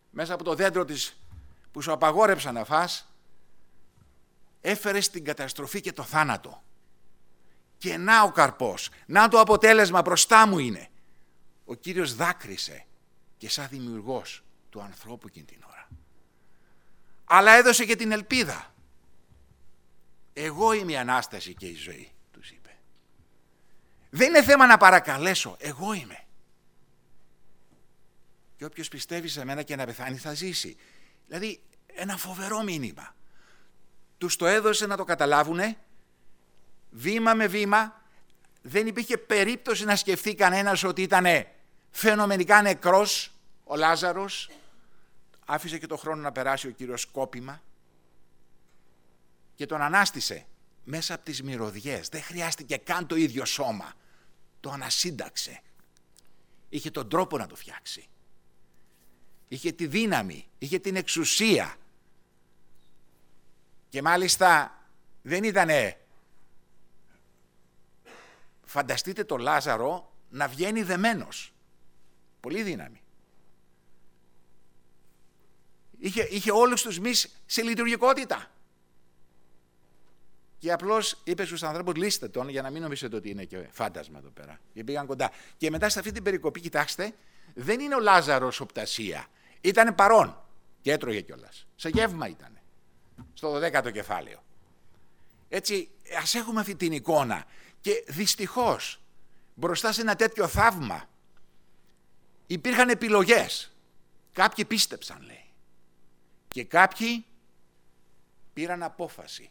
μέσα 0.09 0.33
από 0.33 0.43
το 0.43 0.55
δέντρο 0.55 0.85
της 0.85 1.19
που 1.71 1.81
σου 1.81 1.91
απαγόρεψαν 1.91 2.53
να 2.53 2.65
φας, 2.65 3.13
έφερες 4.61 5.09
την 5.09 5.23
καταστροφή 5.23 5.81
και 5.81 5.93
το 5.93 6.03
θάνατο 6.03 6.63
Και 7.77 7.97
να 7.97 8.23
ο 8.23 8.31
καρπός, 8.31 8.89
να 9.05 9.27
το 9.27 9.39
αποτέλεσμα 9.39 10.01
μπροστά 10.01 10.47
μου 10.47 10.59
είναι. 10.59 10.89
Ο 11.65 11.75
Κύριος 11.75 12.15
δάκρυσε 12.15 12.85
και 13.37 13.49
σαν 13.49 13.67
δημιουργός 13.69 14.43
του 14.69 14.81
ανθρώπου 14.81 15.27
εκείνη 15.27 15.45
την 15.45 15.63
ώρα. 15.67 15.87
Αλλά 17.25 17.51
έδωσε 17.51 17.85
και 17.85 17.95
την 17.95 18.11
ελπίδα. 18.11 18.73
Εγώ 20.33 20.73
είμαι 20.73 20.91
η 20.91 20.97
Ανάσταση 20.97 21.53
και 21.53 21.65
η 21.65 21.75
ζωή, 21.75 22.11
τους 22.31 22.49
είπε. 22.49 22.77
Δεν 24.09 24.27
είναι 24.27 24.43
θέμα 24.43 24.65
να 24.65 24.77
παρακαλέσω, 24.77 25.55
εγώ 25.59 25.93
είμαι. 25.93 26.23
Και 28.59 28.65
όποιος 28.65 28.87
πιστεύει 28.87 29.27
σε 29.27 29.45
μένα 29.45 29.63
και 29.63 29.75
να 29.75 29.85
πεθάνει 29.85 30.17
θα 30.17 30.33
ζήσει. 30.33 30.77
Δηλαδή 31.27 31.61
ένα 31.85 32.17
φοβερό 32.17 32.63
μήνυμα. 32.63 33.15
Τους 34.17 34.35
το 34.35 34.45
έδωσε 34.45 34.87
να 34.87 34.97
το 34.97 35.03
καταλάβουνε, 35.03 35.77
βήμα 36.89 37.33
με 37.33 37.47
βήμα, 37.47 38.01
δεν 38.61 38.87
υπήρχε 38.87 39.17
περίπτωση 39.17 39.85
να 39.85 39.95
σκεφτεί 39.95 40.35
κανένας 40.35 40.83
ότι 40.83 41.01
ήταν 41.01 41.25
φαινομενικά 41.91 42.61
νεκρός 42.61 43.31
ο 43.63 43.75
Λάζαρος, 43.75 44.49
άφησε 45.45 45.77
και 45.77 45.87
το 45.87 45.97
χρόνο 45.97 46.21
να 46.21 46.31
περάσει 46.31 46.67
ο 46.67 46.71
Κύριος 46.71 47.01
σκόπιμα 47.01 47.61
και 49.55 49.65
τον 49.65 49.81
ανάστησε 49.81 50.45
μέσα 50.83 51.13
από 51.13 51.23
τις 51.25 51.43
μυρωδιές. 51.43 52.09
Δεν 52.09 52.21
χρειάστηκε 52.21 52.77
καν 52.77 53.07
το 53.07 53.15
ίδιο 53.15 53.45
σώμα. 53.45 53.93
Το 54.59 54.69
ανασύνταξε. 54.69 55.61
Είχε 56.69 56.91
τον 56.91 57.09
τρόπο 57.09 57.37
να 57.37 57.47
το 57.47 57.55
φτιάξει. 57.55 58.09
Είχε 59.51 59.71
τη 59.71 59.87
δύναμη, 59.87 60.47
είχε 60.57 60.79
την 60.79 60.95
εξουσία. 60.95 61.75
Και 63.89 64.01
μάλιστα 64.01 64.79
δεν 65.21 65.43
ήτανε... 65.43 65.99
Φανταστείτε 68.65 69.23
το 69.23 69.37
Λάζαρο 69.37 70.13
να 70.29 70.47
βγαίνει 70.47 70.83
δεμένος. 70.83 71.53
Πολύ 72.39 72.63
δύναμη. 72.63 73.01
Είχε, 75.99 76.21
είχε 76.21 76.51
όλους 76.51 76.81
τους 76.81 76.99
μυς 76.99 77.41
σε 77.45 77.61
λειτουργικότητα. 77.61 78.51
Και 80.57 80.71
απλώς 80.71 81.21
είπε 81.23 81.45
στους 81.45 81.63
ανθρώπους: 81.63 81.95
Λύστε 81.95 82.27
τον 82.27 82.49
για 82.49 82.61
να 82.61 82.69
μην 82.69 82.81
νομίζετε 82.81 83.15
ότι 83.15 83.29
είναι 83.29 83.45
και 83.45 83.67
φάντασμα 83.71 84.19
εδώ 84.19 84.29
πέρα. 84.29 84.59
Και 84.73 84.83
πήγαν 84.83 85.05
κοντά. 85.05 85.31
Και 85.57 85.69
μετά 85.69 85.89
σε 85.89 85.99
αυτή 85.99 86.11
την 86.11 86.23
περικοπή, 86.23 86.59
κοιτάξτε, 86.59 87.13
δεν 87.53 87.79
είναι 87.79 87.95
ο 87.95 87.99
Λάζαρος 87.99 88.59
οπτασία. 88.59 89.27
Ήταν 89.61 89.95
παρόν 89.95 90.43
και 90.81 90.91
έτρωγε 90.91 91.21
κιόλας. 91.21 91.67
Σε 91.75 91.89
γεύμα 91.89 92.27
ήταν. 92.27 92.59
Στο 93.33 93.53
12ο 93.53 93.91
κεφάλαιο. 93.91 94.43
Έτσι, 95.49 95.89
ας 96.21 96.35
έχουμε 96.35 96.59
αυτή 96.59 96.75
την 96.75 96.91
εικόνα. 96.91 97.45
Και 97.81 98.03
δυστυχώς, 98.07 99.01
μπροστά 99.53 99.91
σε 99.91 100.01
ένα 100.01 100.15
τέτοιο 100.15 100.47
θαύμα, 100.47 101.09
υπήρχαν 102.47 102.89
επιλογές. 102.89 103.71
Κάποιοι 104.33 104.65
πίστεψαν, 104.65 105.21
λέει. 105.21 105.45
Και 106.47 106.63
κάποιοι 106.63 107.25
πήραν 108.53 108.83
απόφαση. 108.83 109.49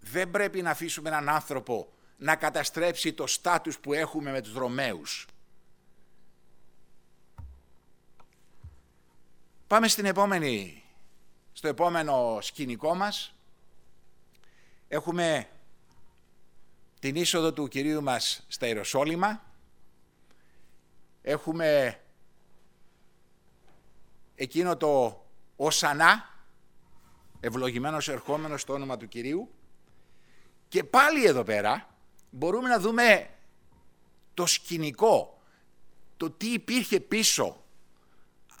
Δεν 0.00 0.30
πρέπει 0.30 0.62
να 0.62 0.70
αφήσουμε 0.70 1.08
έναν 1.08 1.28
άνθρωπο 1.28 1.92
να 2.16 2.36
καταστρέψει 2.36 3.12
το 3.12 3.26
στάτους 3.26 3.78
που 3.78 3.92
έχουμε 3.92 4.30
με 4.30 4.40
τους 4.40 4.52
Ρωμαίους. 4.52 5.26
Πάμε 9.66 9.88
στην 9.88 10.04
επόμενη, 10.04 10.82
στο 11.52 11.68
επόμενο 11.68 12.38
σκηνικό 12.40 12.94
μας. 12.94 13.34
Έχουμε 14.88 15.48
την 16.98 17.16
είσοδο 17.16 17.52
του 17.52 17.68
Κυρίου 17.68 18.02
μας 18.02 18.44
στα 18.48 18.66
Ιεροσόλυμα. 18.66 19.42
Έχουμε 21.22 22.00
εκείνο 24.34 24.76
το 24.76 25.24
Οσανά, 25.56 26.24
ευλογημένος 27.40 28.08
ερχόμενος 28.08 28.60
στο 28.60 28.72
όνομα 28.72 28.96
του 28.96 29.08
Κυρίου. 29.08 29.50
Και 30.68 30.84
πάλι 30.84 31.24
εδώ 31.24 31.42
πέρα 31.42 31.88
μπορούμε 32.30 32.68
να 32.68 32.78
δούμε 32.78 33.30
το 34.34 34.46
σκηνικό, 34.46 35.42
το 36.16 36.30
τι 36.30 36.52
υπήρχε 36.52 37.00
πίσω 37.00 37.65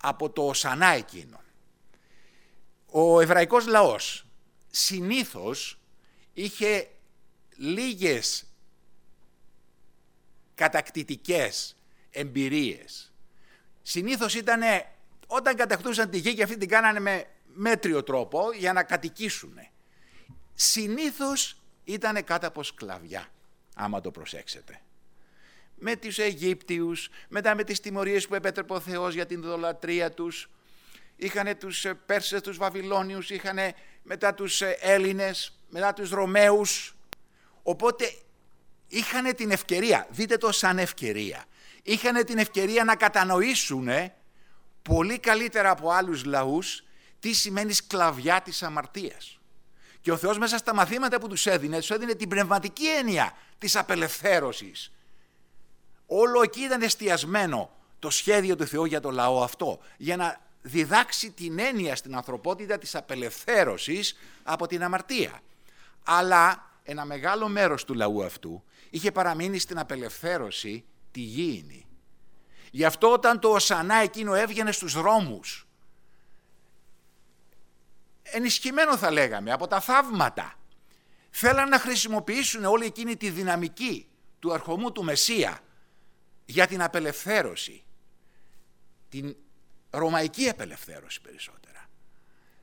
από 0.08 0.30
το 0.30 0.46
Οσανά 0.46 0.86
εκείνο. 0.86 1.40
Ο 2.86 3.20
εβραϊκός 3.20 3.66
λαός 3.66 4.26
συνήθως 4.70 5.78
είχε 6.32 6.88
λίγες 7.56 8.46
κατακτητικές 10.54 11.76
εμπειρίες. 12.10 13.12
Συνήθως 13.82 14.34
ήταν 14.34 14.60
όταν 15.26 15.56
κατακτούσαν 15.56 16.10
τη 16.10 16.18
γη 16.18 16.34
και 16.34 16.42
αυτή 16.42 16.56
την 16.56 16.68
κάνανε 16.68 17.00
με 17.00 17.26
μέτριο 17.54 18.02
τρόπο 18.02 18.52
για 18.52 18.72
να 18.72 18.82
κατοικήσουν. 18.82 19.58
Συνήθως 20.54 21.56
ήταν 21.84 22.24
κάτω 22.24 22.46
από 22.46 22.62
σκλαβιά, 22.62 23.26
άμα 23.74 24.00
το 24.00 24.10
προσέξετε. 24.10 24.80
Με 25.78 25.96
τους 25.96 26.18
Αιγύπτιους, 26.18 27.08
μετά 27.28 27.54
με 27.54 27.64
τις 27.64 27.80
τιμωρίες 27.80 28.26
που 28.26 28.34
επέτρεπε 28.34 28.72
ο 28.72 28.80
Θεός 28.80 29.14
για 29.14 29.26
την 29.26 29.42
δολατρία 29.42 30.10
τους, 30.10 30.50
είχαν 31.16 31.58
τους 31.58 31.86
Πέρσες, 32.06 32.40
τους 32.40 32.56
Βαβυλώνιους, 32.56 33.30
είχαν 33.30 33.58
μετά 34.02 34.34
τους 34.34 34.62
Έλληνες, 34.80 35.58
μετά 35.68 35.92
τους 35.92 36.10
Ρωμαίους. 36.10 36.96
Οπότε 37.62 38.14
είχαν 38.88 39.34
την 39.34 39.50
ευκαιρία, 39.50 40.06
δείτε 40.10 40.36
το 40.36 40.52
σαν 40.52 40.78
ευκαιρία, 40.78 41.44
είχαν 41.82 42.24
την 42.24 42.38
ευκαιρία 42.38 42.84
να 42.84 42.96
κατανοήσουν 42.96 43.88
πολύ 44.82 45.18
καλύτερα 45.18 45.70
από 45.70 45.90
άλλους 45.90 46.24
λαούς 46.24 46.84
τι 47.20 47.32
σημαίνει 47.32 47.72
σκλαβιά 47.72 48.40
της 48.40 48.62
αμαρτίας. 48.62 49.38
Και 50.00 50.12
ο 50.12 50.16
Θεός 50.16 50.38
μέσα 50.38 50.58
στα 50.58 50.74
μαθήματα 50.74 51.20
που 51.20 51.28
τους 51.28 51.46
έδινε, 51.46 51.78
τους 51.78 51.90
έδινε 51.90 52.14
την 52.14 52.28
πνευματική 52.28 52.86
έννοια 52.86 53.32
της 53.58 53.76
απελευθέρωσης. 53.76 54.92
Όλο 56.06 56.42
εκεί 56.42 56.60
ήταν 56.60 56.82
εστιασμένο 56.82 57.70
το 57.98 58.10
σχέδιο 58.10 58.56
του 58.56 58.66
Θεού 58.66 58.84
για 58.84 59.00
το 59.00 59.10
λαό 59.10 59.42
αυτό, 59.42 59.78
για 59.96 60.16
να 60.16 60.40
διδάξει 60.62 61.30
την 61.30 61.58
έννοια 61.58 61.96
στην 61.96 62.16
ανθρωπότητα 62.16 62.78
της 62.78 62.94
απελευθέρωσης 62.94 64.16
από 64.42 64.66
την 64.66 64.82
αμαρτία. 64.82 65.40
Αλλά 66.04 66.70
ένα 66.82 67.04
μεγάλο 67.04 67.48
μέρος 67.48 67.84
του 67.84 67.94
λαού 67.94 68.24
αυτού 68.24 68.64
είχε 68.90 69.12
παραμείνει 69.12 69.58
στην 69.58 69.78
απελευθέρωση 69.78 70.84
τη 71.10 71.20
γήινη. 71.20 71.86
Γι' 72.70 72.84
αυτό 72.84 73.12
όταν 73.12 73.40
το 73.40 73.48
Οσανά 73.48 73.94
εκείνο 73.94 74.34
έβγαινε 74.34 74.72
στους 74.72 74.92
δρόμους, 74.92 75.66
ενισχυμένο 78.22 78.96
θα 78.96 79.10
λέγαμε 79.10 79.52
από 79.52 79.66
τα 79.66 79.80
θαύματα, 79.80 80.54
θέλαν 81.30 81.68
να 81.68 81.78
χρησιμοποιήσουν 81.78 82.64
όλη 82.64 82.84
εκείνη 82.84 83.16
τη 83.16 83.30
δυναμική 83.30 84.06
του 84.38 84.52
αρχομού 84.52 84.92
του 84.92 85.04
Μεσσία 85.04 85.60
για 86.46 86.66
την 86.66 86.82
απελευθέρωση, 86.82 87.84
την 89.08 89.36
ρωμαϊκή 89.90 90.48
απελευθέρωση 90.48 91.20
περισσότερα. 91.20 91.88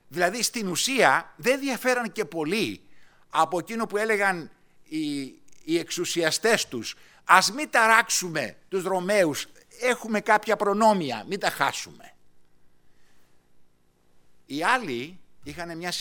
Δηλαδή 0.08 0.43
στην 0.43 0.67
ουσία 0.67 1.34
δεν 1.38 1.60
διαφέραν 1.60 2.12
και 2.12 2.26
πολύ 2.26 2.82
από 3.30 3.60
εκείνο 3.60 3.86
που 3.86 3.98
έλεγαν 3.98 4.52
οι, 4.84 5.22
οι 5.63 5.78
εξουσιαστές 5.78 6.67
τους 6.67 6.96
ας 7.24 7.52
μην 7.52 7.69
ταράξουμε 7.69 8.58
τους 8.69 8.84
Ρωμαίους, 8.84 9.48
έχουμε 9.82 10.19
κάποια 10.19 10.56
προνόμια, 10.56 11.26
μην 11.28 11.39
τα 11.39 11.50
χάσουμε. 11.50 12.13
Οι 14.46 14.63
άλλοι 14.63 15.19
είχαν 15.43 15.78
μια 15.78 15.93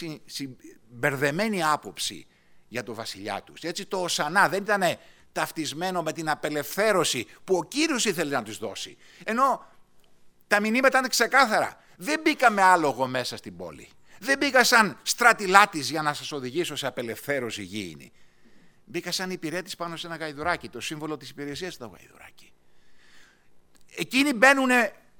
μπερδεμένη 0.88 1.62
άποψη 1.62 2.26
για 2.68 2.82
το 2.82 2.94
βασιλιά 2.94 3.42
τους. 3.42 3.62
Έτσι 3.62 3.86
το 3.86 4.02
Οσανά 4.02 4.48
δεν 4.48 4.62
ήταν 4.62 4.82
ταυτισμένο 5.32 6.02
με 6.02 6.12
την 6.12 6.30
απελευθέρωση 6.30 7.26
που 7.44 7.56
ο 7.56 7.64
Κύριος 7.64 8.04
ήθελε 8.04 8.36
να 8.36 8.42
τους 8.42 8.58
δώσει. 8.58 8.96
Ενώ 9.24 9.66
τα 10.46 10.60
μηνύματα 10.60 10.98
ήταν 10.98 11.10
ξεκάθαρα. 11.10 11.80
Δεν 11.96 12.20
μπήκα 12.20 12.50
με 12.50 12.62
άλογο 12.62 13.06
μέσα 13.06 13.36
στην 13.36 13.56
πόλη. 13.56 13.88
Δεν 14.18 14.38
μπήκα 14.38 14.64
σαν 14.64 14.98
στρατιλάτης 15.02 15.90
για 15.90 16.02
να 16.02 16.14
σας 16.14 16.32
οδηγήσω 16.32 16.76
σε 16.76 16.86
απελευθέρωση 16.86 17.62
γήινη. 17.62 18.12
Μπήκα 18.84 19.12
σαν 19.12 19.30
υπηρέτης 19.30 19.76
πάνω 19.76 19.96
σε 19.96 20.06
ένα 20.06 20.16
γαϊδουράκι, 20.16 20.68
το 20.68 20.80
σύμβολο 20.80 21.16
της 21.16 21.30
υπηρεσίας 21.30 21.76
του 21.76 21.92
γαϊδουράκι. 21.96 22.52
Εκείνοι 23.96 24.32
μπαίνουν 24.32 24.70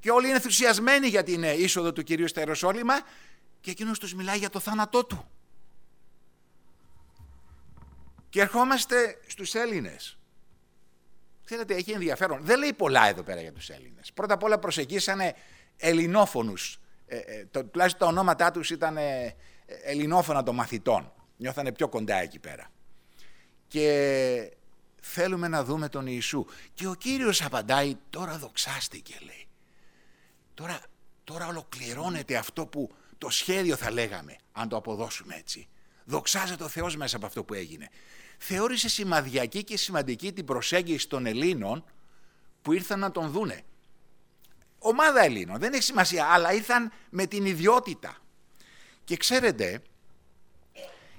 και 0.01 0.11
όλοι 0.11 0.27
είναι 0.27 0.35
ενθουσιασμένοι 0.35 1.07
για 1.07 1.23
την 1.23 1.43
είσοδο 1.43 1.93
του 1.93 2.03
Κυρίου 2.03 2.29
στα 2.29 2.41
Ιεροσόλυμα 2.41 2.95
και 3.61 3.71
εκείνος 3.71 3.99
τους 3.99 4.15
μιλάει 4.15 4.39
για 4.39 4.51
το 4.51 4.61
θάνατό 4.61 5.05
του. 5.05 5.29
Και 8.33 8.41
ερχόμαστε 8.41 9.19
στους 9.27 9.55
Έλληνες. 9.55 10.19
Ξέρετε, 11.45 11.75
έχει 11.75 11.91
ενδιαφέρον. 11.91 12.45
Δεν 12.45 12.59
λέει 12.59 12.73
πολλά 12.73 13.09
εδώ 13.09 13.23
πέρα 13.23 13.41
για 13.41 13.53
τους 13.53 13.69
Έλληνες. 13.69 14.13
Πρώτα 14.13 14.35
απ' 14.35 14.43
όλα 14.43 14.59
προσεγγίσανε 14.59 15.35
ελληνόφωνους. 15.77 16.81
Ε, 17.07 17.17
ε, 17.17 17.47
το, 17.51 17.65
τουλάχιστον 17.65 18.01
τα 18.01 18.07
ονόματά 18.07 18.51
τους 18.51 18.71
ήταν 18.71 18.97
ε, 18.97 19.37
ελληνόφωνα 19.83 20.43
των 20.43 20.55
μαθητών. 20.55 21.13
Νιώθανε 21.37 21.73
πιο 21.73 21.89
κοντά 21.89 22.17
εκεί 22.17 22.39
πέρα. 22.39 22.71
Και 23.69 24.53
θέλουμε 25.01 25.49
να 25.49 25.65
δούμε 25.65 25.89
τον 25.89 26.07
Ιησού. 26.07 26.45
Και 26.75 26.87
ο 26.87 26.95
Κύριος 26.95 27.43
απαντάει, 27.43 27.97
τώρα 28.11 28.39
δοξάστηκε 28.39 29.19
λέει. 29.25 29.47
Τώρα, 30.55 30.81
τώρα 31.25 31.47
ολοκληρώνεται 31.47 32.37
αυτό 32.37 32.67
που 32.67 32.95
το 33.19 33.31
σχέδιο 33.31 33.77
θα 33.77 33.91
λέγαμε, 33.91 34.37
αν 34.53 34.69
το 34.69 34.77
αποδώσουμε 34.77 35.35
έτσι. 35.35 35.69
Δοξάζεται 36.05 36.65
ο 36.65 36.69
Θεός 36.69 36.97
μέσα 36.97 37.17
από 37.17 37.27
αυτό 37.27 37.45
που 37.45 37.55
έγινε. 37.55 37.91
Θεώρησε 38.45 38.89
σημαδιακή 38.89 39.65
και 39.65 39.77
σημαντική 39.77 40.33
την 40.33 40.45
προσέγγιση 40.45 41.09
των 41.09 41.27
Ελλήνων 41.27 41.85
που 42.63 42.73
ήρθαν 42.73 42.99
να 42.99 43.11
τον 43.11 43.31
δούνε. 43.31 43.63
Ομάδα 44.79 45.25
Ελλήνων, 45.25 45.59
δεν 45.59 45.73
έχει 45.73 45.83
σημασία, 45.83 46.27
αλλά 46.27 46.53
ήρθαν 46.53 46.93
με 47.11 47.27
την 47.27 47.45
ιδιότητα. 47.45 48.17
Και 49.05 49.17
ξέρετε, 49.17 49.83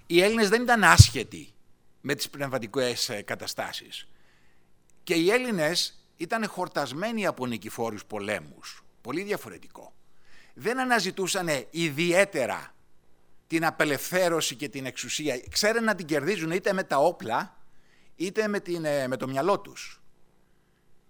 οι 0.05 0.21
Έλληνες 0.21 0.49
δεν 0.49 0.61
ήταν 0.61 0.83
άσχετοι 0.83 1.53
με 2.01 2.15
τις 2.15 2.29
πνευματικές 2.29 3.09
ε, 3.09 3.21
καταστάσεις. 3.21 4.07
Και 5.03 5.13
οι 5.13 5.31
Έλληνες 5.31 6.05
ήταν 6.15 6.47
χορτασμένοι 6.47 7.25
από 7.25 7.45
νικηφόρους 7.45 8.05
πολέμους. 8.05 8.83
Πολύ 9.01 9.23
διαφορετικό. 9.23 9.93
Δεν 10.53 10.79
αναζητούσαν 10.79 11.47
ιδιαίτερα 11.69 12.75
την 13.53 13.65
απελευθέρωση 13.65 14.55
και 14.55 14.69
την 14.69 14.85
εξουσία. 14.85 15.41
Ξέρουν 15.49 15.83
να 15.83 15.95
την 15.95 16.05
κερδίζουν 16.05 16.51
είτε 16.51 16.73
με 16.73 16.83
τα 16.83 16.97
όπλα, 16.97 17.57
είτε 18.15 18.47
με, 18.47 18.59
την, 18.59 18.85
ε, 18.85 19.07
με 19.07 19.17
το 19.17 19.27
μυαλό 19.27 19.59
τους. 19.59 20.01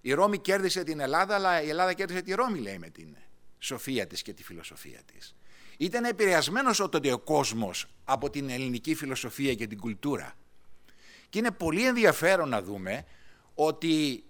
Η 0.02 0.14
Ρώμη 0.14 0.38
κέρδισε 0.38 0.84
την 0.84 1.00
Ελλάδα, 1.00 1.36
αλλά 1.36 1.62
η 1.62 1.70
Ελλάδα 1.70 1.94
κέρδισε 1.94 2.22
τη 2.22 2.34
Ρώμη, 2.34 2.60
λέει, 2.60 2.78
με 2.78 2.90
την 2.90 3.16
σοφία 3.60 4.08
της 4.08 4.22
και 4.22 4.34
τη 4.34 4.44
φιλοσοφία 4.44 5.02
της. 5.14 5.36
Ήταν 5.78 6.04
επηρεασμένος 6.04 6.78
τότε 6.78 7.12
ο 7.12 7.20
κόσμος 7.20 7.88
από 8.04 8.30
την 8.30 8.50
ελληνική 8.50 8.96
φιλοσοφία 8.96 9.54
και 9.54 9.68
την 9.68 9.80
κουλτούρα. 9.80 10.34
Και 11.30 11.40
είναι 11.40 11.52
πολύ 11.52 11.88
ενδιαφέρον 11.88 12.50
να 12.50 12.62
δούμε 12.62 13.06
ότι 13.54 14.24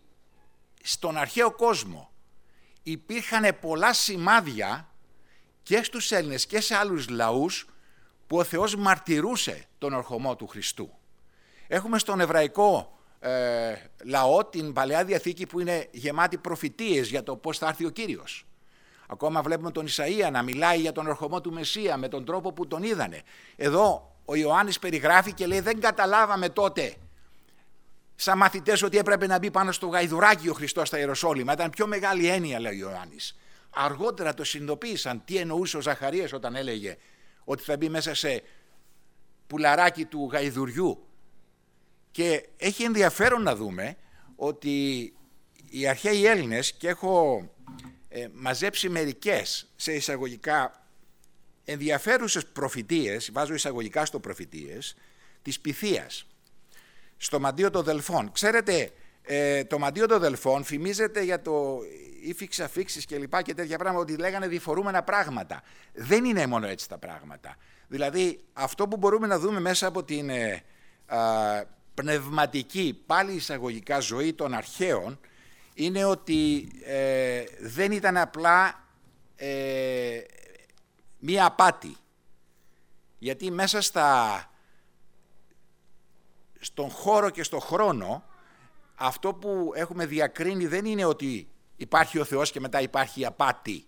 στον 0.83 1.17
αρχαίο 1.17 1.51
κόσμο 1.51 2.11
υπήρχαν 2.83 3.57
πολλά 3.61 3.93
σημάδια 3.93 4.89
και 5.63 5.83
στους 5.83 6.11
Έλληνες 6.11 6.45
και 6.45 6.61
σε 6.61 6.75
άλλους 6.75 7.09
λαούς 7.09 7.67
που 8.27 8.37
ο 8.37 8.43
Θεός 8.43 8.75
μαρτυρούσε 8.75 9.65
τον 9.77 9.93
ορχομό 9.93 10.35
του 10.35 10.47
Χριστού. 10.47 10.89
Έχουμε 11.67 11.99
στον 11.99 12.19
εβραϊκό 12.19 12.97
ε, 13.19 13.75
λαό 14.03 14.45
την 14.45 14.73
Παλαιά 14.73 15.03
Διαθήκη 15.05 15.45
που 15.45 15.59
είναι 15.59 15.87
γεμάτη 15.91 16.37
προφητείες 16.37 17.09
για 17.09 17.23
το 17.23 17.35
πώς 17.35 17.57
θα 17.57 17.67
έρθει 17.67 17.85
ο 17.85 17.89
Κύριος. 17.89 18.45
Ακόμα 19.07 19.41
βλέπουμε 19.41 19.71
τον 19.71 19.87
Ισαΐα 19.87 20.29
να 20.31 20.41
μιλάει 20.41 20.79
για 20.79 20.91
τον 20.91 21.07
ερχομό 21.07 21.41
του 21.41 21.51
Μεσσία 21.53 21.97
με 21.97 22.07
τον 22.07 22.25
τρόπο 22.25 22.53
που 22.53 22.67
τον 22.67 22.83
είδανε. 22.83 23.21
Εδώ 23.55 24.15
ο 24.25 24.35
Ιωάννης 24.35 24.79
περιγράφει 24.79 25.33
και 25.33 25.45
λέει 25.45 25.59
δεν 25.59 25.79
καταλάβαμε 25.79 26.49
τότε 26.49 26.93
σαν 28.15 28.37
μαθητές 28.37 28.81
ότι 28.81 28.97
έπρεπε 28.97 29.27
να 29.27 29.37
μπει 29.37 29.51
πάνω 29.51 29.71
στο 29.71 29.87
γαϊδουράκι 29.87 30.49
ο 30.49 30.53
Χριστός 30.53 30.87
στα 30.87 30.97
Ιεροσόλυμα. 30.97 31.53
Ήταν 31.53 31.69
πιο 31.69 31.87
μεγάλη 31.87 32.27
έννοια 32.27 32.59
λέει 32.59 32.81
ο 32.81 32.89
Ιωάννης. 32.89 33.35
Αργότερα 33.69 34.33
το 34.33 34.43
συνειδητοποίησαν 34.43 35.21
τι 35.25 35.37
εννοούσε 35.37 35.77
ο 35.77 35.81
Ζαχαρίας 35.81 36.33
όταν 36.33 36.55
έλεγε 36.55 36.97
ότι 37.43 37.63
θα 37.63 37.77
μπει 37.77 37.89
μέσα 37.89 38.13
σε 38.13 38.43
πουλαράκι 39.47 40.05
του 40.05 40.29
γαϊδουριού. 40.31 41.07
Και 42.11 42.49
έχει 42.57 42.83
ενδιαφέρον 42.83 43.41
να 43.41 43.55
δούμε 43.55 43.97
ότι 44.35 45.13
οι 45.69 45.87
αρχαίοι 45.87 46.25
Έλληνες 46.25 46.73
και 46.73 46.87
έχω 46.87 47.47
ε, 48.09 48.27
μαζέψει 48.33 48.89
μερικές 48.89 49.71
σε 49.75 49.93
εισαγωγικά 49.93 50.87
ενδιαφέρουσες 51.65 52.45
προφητείες, 52.45 53.31
βάζω 53.31 53.53
εισαγωγικά 53.53 54.05
στο 54.05 54.19
προφητείες, 54.19 54.95
της 55.41 55.59
Πυθίας, 55.59 56.27
στο 57.17 57.39
μαντίο 57.39 57.69
των 57.69 57.83
Δελφών. 57.83 58.31
Ξέρετε, 58.31 58.91
ε, 59.25 59.63
το 59.63 59.79
μαντίο 59.79 60.07
των 60.07 60.19
Δελφών 60.19 60.63
φημίζεται 60.63 61.21
για 61.21 61.41
το 61.41 61.79
ύφηξ 62.21 62.59
αφήξεις 62.59 63.05
και 63.05 63.17
λοιπά 63.17 63.41
και 63.41 63.53
τέτοια 63.53 63.77
πράγματα, 63.77 64.03
ότι 64.03 64.17
λέγανε 64.17 64.47
διφορούμενα 64.47 65.03
πράγματα. 65.03 65.61
Δεν 65.93 66.25
είναι 66.25 66.47
μόνο 66.47 66.67
έτσι 66.67 66.89
τα 66.89 66.97
πράγματα. 66.97 67.55
Δηλαδή, 67.87 68.39
αυτό 68.53 68.87
που 68.87 68.97
μπορούμε 68.97 69.27
να 69.27 69.39
δούμε 69.39 69.59
μέσα 69.59 69.87
από 69.87 70.03
την 70.03 70.29
ε, 70.29 70.63
πνευματική, 71.93 73.03
πάλι 73.05 73.33
εισαγωγικά 73.33 73.99
ζωή 73.99 74.33
των 74.33 74.53
αρχαίων, 74.53 75.19
είναι 75.73 76.05
ότι 76.05 76.71
ε, 76.85 77.43
δεν 77.59 77.91
ήταν 77.91 78.17
απλά 78.17 78.83
ε, 79.35 80.21
μία 81.19 81.45
απάτη. 81.45 81.95
Γιατί 83.19 83.51
μέσα 83.51 83.81
στα, 83.81 84.51
στον 86.59 86.89
χώρο 86.89 87.29
και 87.29 87.43
στον 87.43 87.61
χρόνο 87.61 88.23
αυτό 88.95 89.33
που 89.33 89.71
έχουμε 89.75 90.05
διακρίνει 90.05 90.67
δεν 90.67 90.85
είναι 90.85 91.05
ότι 91.05 91.47
υπάρχει 91.75 92.19
ο 92.19 92.23
Θεός 92.23 92.51
και 92.51 92.59
μετά 92.59 92.81
υπάρχει 92.81 93.19
η 93.19 93.25
απάτη. 93.25 93.85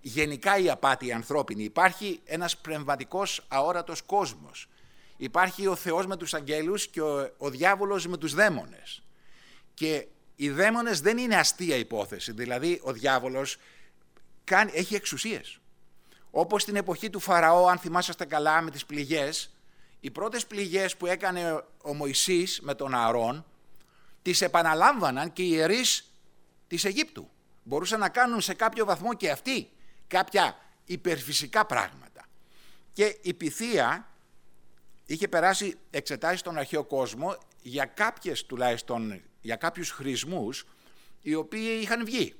Γενικά 0.00 0.58
η 0.58 0.70
απάτη 0.70 1.06
η 1.06 1.12
ανθρώπινη. 1.12 1.64
Υπάρχει 1.64 2.20
ένας 2.24 2.56
πνευματικός 2.56 3.44
αόρατος 3.48 4.02
κόσμος. 4.02 4.68
Υπάρχει 5.16 5.66
ο 5.66 5.74
Θεός 5.74 6.06
με 6.06 6.16
τους 6.16 6.34
αγγέλους 6.34 6.88
και 6.88 7.00
ο, 7.00 7.30
ο 7.38 7.50
διάβολος 7.50 8.06
με 8.06 8.16
τους 8.16 8.34
δαίμονες. 8.34 9.02
Και 9.74 10.06
οι 10.36 10.50
δαίμονες 10.50 11.00
δεν 11.00 11.18
είναι 11.18 11.36
αστεία 11.36 11.76
υπόθεση, 11.76 12.32
δηλαδή 12.32 12.80
ο 12.82 12.92
διάβολος 12.92 13.56
κάνει, 14.44 14.70
έχει 14.74 14.94
εξουσίες. 14.94 15.58
Όπως 16.30 16.62
στην 16.62 16.76
εποχή 16.76 17.10
του 17.10 17.20
Φαραώ, 17.20 17.66
αν 17.66 17.78
θυμάσαστε 17.78 18.24
καλά 18.24 18.60
με 18.60 18.70
τις 18.70 18.86
πληγές, 18.86 19.50
οι 20.00 20.10
πρώτες 20.10 20.46
πληγές 20.46 20.96
που 20.96 21.06
έκανε 21.06 21.64
ο 21.82 21.94
Μωυσής 21.94 22.60
με 22.62 22.74
τον 22.74 22.94
Ααρών, 22.94 23.44
τις 24.26 24.40
επαναλάμβαναν 24.40 25.32
και 25.32 25.42
οι 25.42 25.48
ιερείς 25.50 26.10
της 26.66 26.84
Αιγύπτου. 26.84 27.30
Μπορούσαν 27.62 28.00
να 28.00 28.08
κάνουν 28.08 28.40
σε 28.40 28.54
κάποιο 28.54 28.84
βαθμό 28.84 29.14
και 29.14 29.30
αυτοί 29.30 29.70
κάποια 30.06 30.56
υπερφυσικά 30.84 31.66
πράγματα. 31.66 32.26
Και 32.92 33.18
η 33.22 33.34
Πυθία 33.34 34.08
είχε 35.06 35.28
περάσει 35.28 35.78
εξετάσεις 35.90 36.40
στον 36.40 36.58
αρχαίο 36.58 36.84
κόσμο 36.84 37.36
για 37.62 37.84
κάποιες 37.84 38.46
τουλάχιστον 38.46 39.22
για 39.40 39.56
κάποιους 39.56 39.90
χρησμούς 39.90 40.66
οι 41.22 41.34
οποίοι 41.34 41.78
είχαν 41.82 42.04
βγει. 42.04 42.34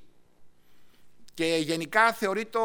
Και 1.33 1.45
γενικά 1.45 2.13
θεωρείται 2.13 2.59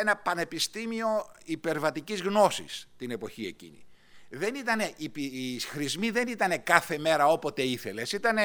ένα 0.00 0.16
πανεπιστήμιο 0.16 1.32
υπερβατικής 1.44 2.22
γνώσης 2.22 2.88
την 2.96 3.10
εποχή 3.10 3.46
εκείνη. 3.46 3.84
Δεν 4.32 4.54
ήτανε, 4.54 4.92
οι 4.96 5.58
χρησμοί 5.58 6.10
δεν 6.10 6.28
ήταν 6.28 6.62
κάθε 6.62 6.98
μέρα 6.98 7.26
όποτε 7.26 7.62
ήθελες, 7.62 8.12
ήταν 8.12 8.36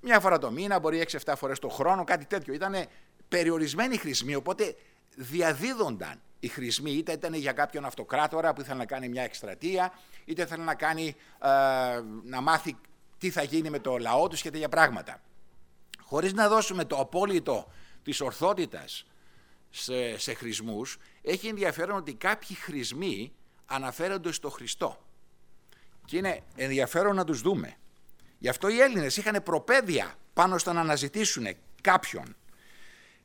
μια 0.00 0.20
φορά 0.20 0.38
το 0.38 0.50
μήνα, 0.50 0.78
μπορεί 0.78 1.06
6-7 1.24 1.32
φορές 1.36 1.58
το 1.58 1.68
χρόνο, 1.68 2.04
κάτι 2.04 2.24
τέτοιο. 2.24 2.54
Ήταν 2.54 2.86
περιορισμένοι 3.28 3.96
χρησμοί, 3.96 4.34
οπότε 4.34 4.76
διαδίδονταν 5.16 6.20
οι 6.40 6.48
χρησμοί, 6.48 6.90
είτε 6.90 7.12
ήταν 7.12 7.34
για 7.34 7.52
κάποιον 7.52 7.84
αυτοκράτορα 7.84 8.52
που 8.52 8.60
ήθελε 8.60 8.78
να 8.78 8.86
κάνει 8.86 9.08
μια 9.08 9.22
εκστρατεία, 9.22 9.92
είτε 10.24 10.42
ήθελε 10.42 10.64
να, 10.64 10.74
κάνει, 10.74 11.16
ε, 11.42 11.48
να 12.24 12.40
μάθει 12.40 12.76
τι 13.18 13.30
θα 13.30 13.42
γίνει 13.42 13.70
με 13.70 13.78
το 13.78 13.98
λαό 13.98 14.28
τους 14.28 14.42
και 14.42 14.50
τέτοια 14.50 14.68
πράγματα. 14.68 15.20
Χωρίς 16.00 16.32
να 16.32 16.48
δώσουμε 16.48 16.84
το 16.84 16.96
απόλυτο 16.96 17.68
της 18.02 18.20
ορθότητας 18.20 19.06
σε, 19.70 20.18
σε 20.18 20.34
χρησμούς, 20.34 20.98
έχει 21.22 21.46
ενδιαφέρον 21.46 21.96
ότι 21.96 22.14
κάποιοι 22.14 22.56
χρησμοί 22.56 23.32
αναφέρονται 23.66 24.32
στο 24.32 24.50
Χριστό. 24.50 25.05
Και 26.06 26.16
είναι 26.16 26.40
ενδιαφέρον 26.56 27.14
να 27.14 27.24
τους 27.24 27.40
δούμε. 27.40 27.76
Γι' 28.38 28.48
αυτό 28.48 28.68
οι 28.68 28.80
Έλληνες 28.80 29.16
είχαν 29.16 29.42
προπαίδεια 29.42 30.14
πάνω 30.32 30.58
στο 30.58 30.72
να 30.72 30.80
αναζητήσουν 30.80 31.46
κάποιον. 31.80 32.36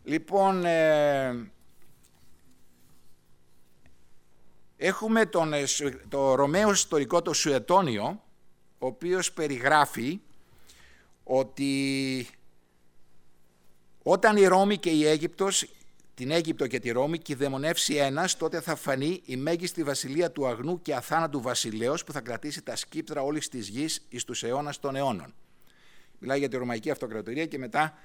Λοιπόν, 0.04 0.66
ε, 0.66 1.52
έχουμε 4.78 5.26
τον, 5.26 5.54
ε, 5.54 5.64
το 6.08 6.36
Ρωμαίο 6.36 6.72
ιστορικό 6.72 7.22
το 7.22 7.34
Σουετόνιο, 7.34 8.24
ο 8.80 8.88
οποίος 8.88 9.32
περιγράφει 9.32 10.20
ότι 11.24 12.28
όταν 14.04 14.38
η 14.38 14.46
Ρώμη 14.46 14.78
και 14.78 14.90
η 14.90 15.06
Αίγυπτος, 15.06 15.68
την 16.22 16.32
Αίγυπτο 16.32 16.68
και 16.68 16.80
τη 16.80 16.92
Ρώμη 16.92 17.18
κυδαιμονεύσει 17.18 17.96
ένας, 17.96 18.38
τότε 18.38 18.62
θα 18.62 18.76
φανεί 18.76 19.22
η 19.26 19.36
μέγιστη 19.36 19.84
βασιλεία 19.84 20.32
του 20.32 20.48
αγνού 20.48 20.82
και 20.82 20.96
αθάνατου 20.96 21.42
βασιλέως 21.42 22.04
που 22.04 22.12
θα 22.12 22.22
κρατήσει 22.22 22.62
τα 22.62 22.76
σκύπτρα 22.76 23.22
όλης 23.22 23.50
της 23.50 23.68
γης 23.68 24.06
εις 24.10 24.24
τους 24.24 24.44
αιώνας 24.44 24.80
των 24.80 24.96
αιώνων. 24.96 25.34
Μιλάει 26.20 26.40
για 26.40 26.50
τη 26.50 26.58
Ρωμαϊκή 26.58 26.92
Αυτοκρατορία 26.92 27.46
και 27.46 27.58
μετά 27.58 27.98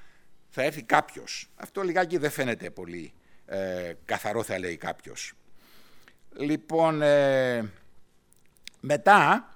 θα 0.48 0.62
έρθει 0.62 0.82
κάποιος. 0.82 1.50
Αυτό 1.56 1.82
λιγάκι 1.82 2.16
δεν 2.16 2.30
φαίνεται 2.30 2.70
πολύ 2.70 3.12
ε, 3.46 3.92
καθαρό 4.04 4.42
θα 4.42 4.58
λέει 4.58 4.76
κάποιος. 4.76 5.32
Λοιπόν, 6.36 7.02
ε, 7.02 7.72
μετά 8.80 9.48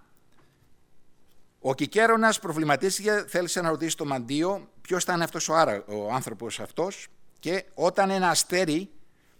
ο 1.61 1.75
Κικέρονας 1.75 2.39
προβληματίστηκε, 2.39 3.25
θέλησε 3.29 3.61
να 3.61 3.69
ρωτήσει 3.69 3.97
το 3.97 4.05
μαντίο 4.05 4.69
ποιος 4.81 5.03
ήταν 5.03 5.23
αυτός 5.23 5.49
ο, 5.49 5.55
άρα, 5.55 5.85
ο 5.87 6.13
άνθρωπος 6.13 6.61
αυτός 6.61 7.09
και 7.41 7.65
όταν 7.75 8.11
ένα 8.11 8.29
αστέρι 8.29 8.91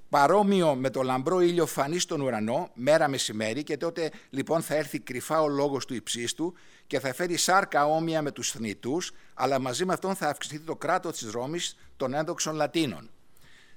παρόμοιο 0.09 0.75
με 0.75 0.91
το 0.91 1.03
λαμπρό 1.03 1.41
ήλιο 1.41 1.67
φανεί 1.67 1.99
στον 1.99 2.21
ουρανό, 2.21 2.71
μέρα 2.75 3.09
μεσημέρι, 3.09 3.63
και 3.63 3.77
τότε 3.77 4.11
λοιπόν 4.31 4.63
θα 4.63 4.75
έρθει 4.75 4.99
κρυφά 4.99 5.43
ο 5.43 5.49
λόγος 5.49 5.85
του 5.87 5.95
υψίστου 5.95 6.55
και 6.87 7.01
θα 7.01 7.15
φέρει 7.15 7.37
σάρκα 7.37 7.87
όμοια 7.87 8.23
με 8.23 8.31
τους 8.31 8.51
θνητούς, 8.51 9.13
αλλά 9.35 9.59
μαζί 9.59 9.85
με 9.85 9.93
αυτόν 9.93 10.15
θα 10.15 10.29
αυξηθεί 10.29 10.61
το 10.61 10.77
κράτος 10.77 11.19
της 11.19 11.31
Ρώμης 11.31 11.77
των 11.97 12.15
ένδοξων 12.15 12.55
Λατίνων. 12.55 13.11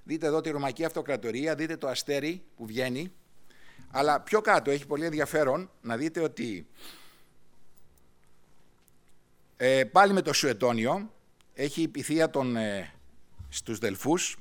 Δείτε 0.04 0.28
εδώ 0.28 0.42
τη 0.42 0.50
Ρωμαϊκή 0.50 0.86
Αυτοκρατορία, 0.86 1.56
δείτε 1.56 1.78
το 1.78 1.88
αστέρι 1.88 2.44
που 2.56 2.66
βγαίνει, 2.66 3.12
αλλά 3.92 4.20
πιο 4.20 4.42
κάτω 4.42 4.72
έχει 4.72 4.86
πολύ 4.86 5.06
ενδιαφέρον 5.06 5.70
να 5.82 5.98
δείτε 5.98 6.20
ότι 6.20 6.68
ε, 9.58 9.84
πάλι 9.84 10.14
με 10.14 10.22
το 10.22 10.34
Σουετόνιο 10.34 11.12
έχει 11.54 11.82
η 11.82 11.88
πυθία 11.88 12.30
των, 12.30 12.56
ε, 12.56 12.94
στους 13.54 13.78
Δελφούς, 13.78 14.38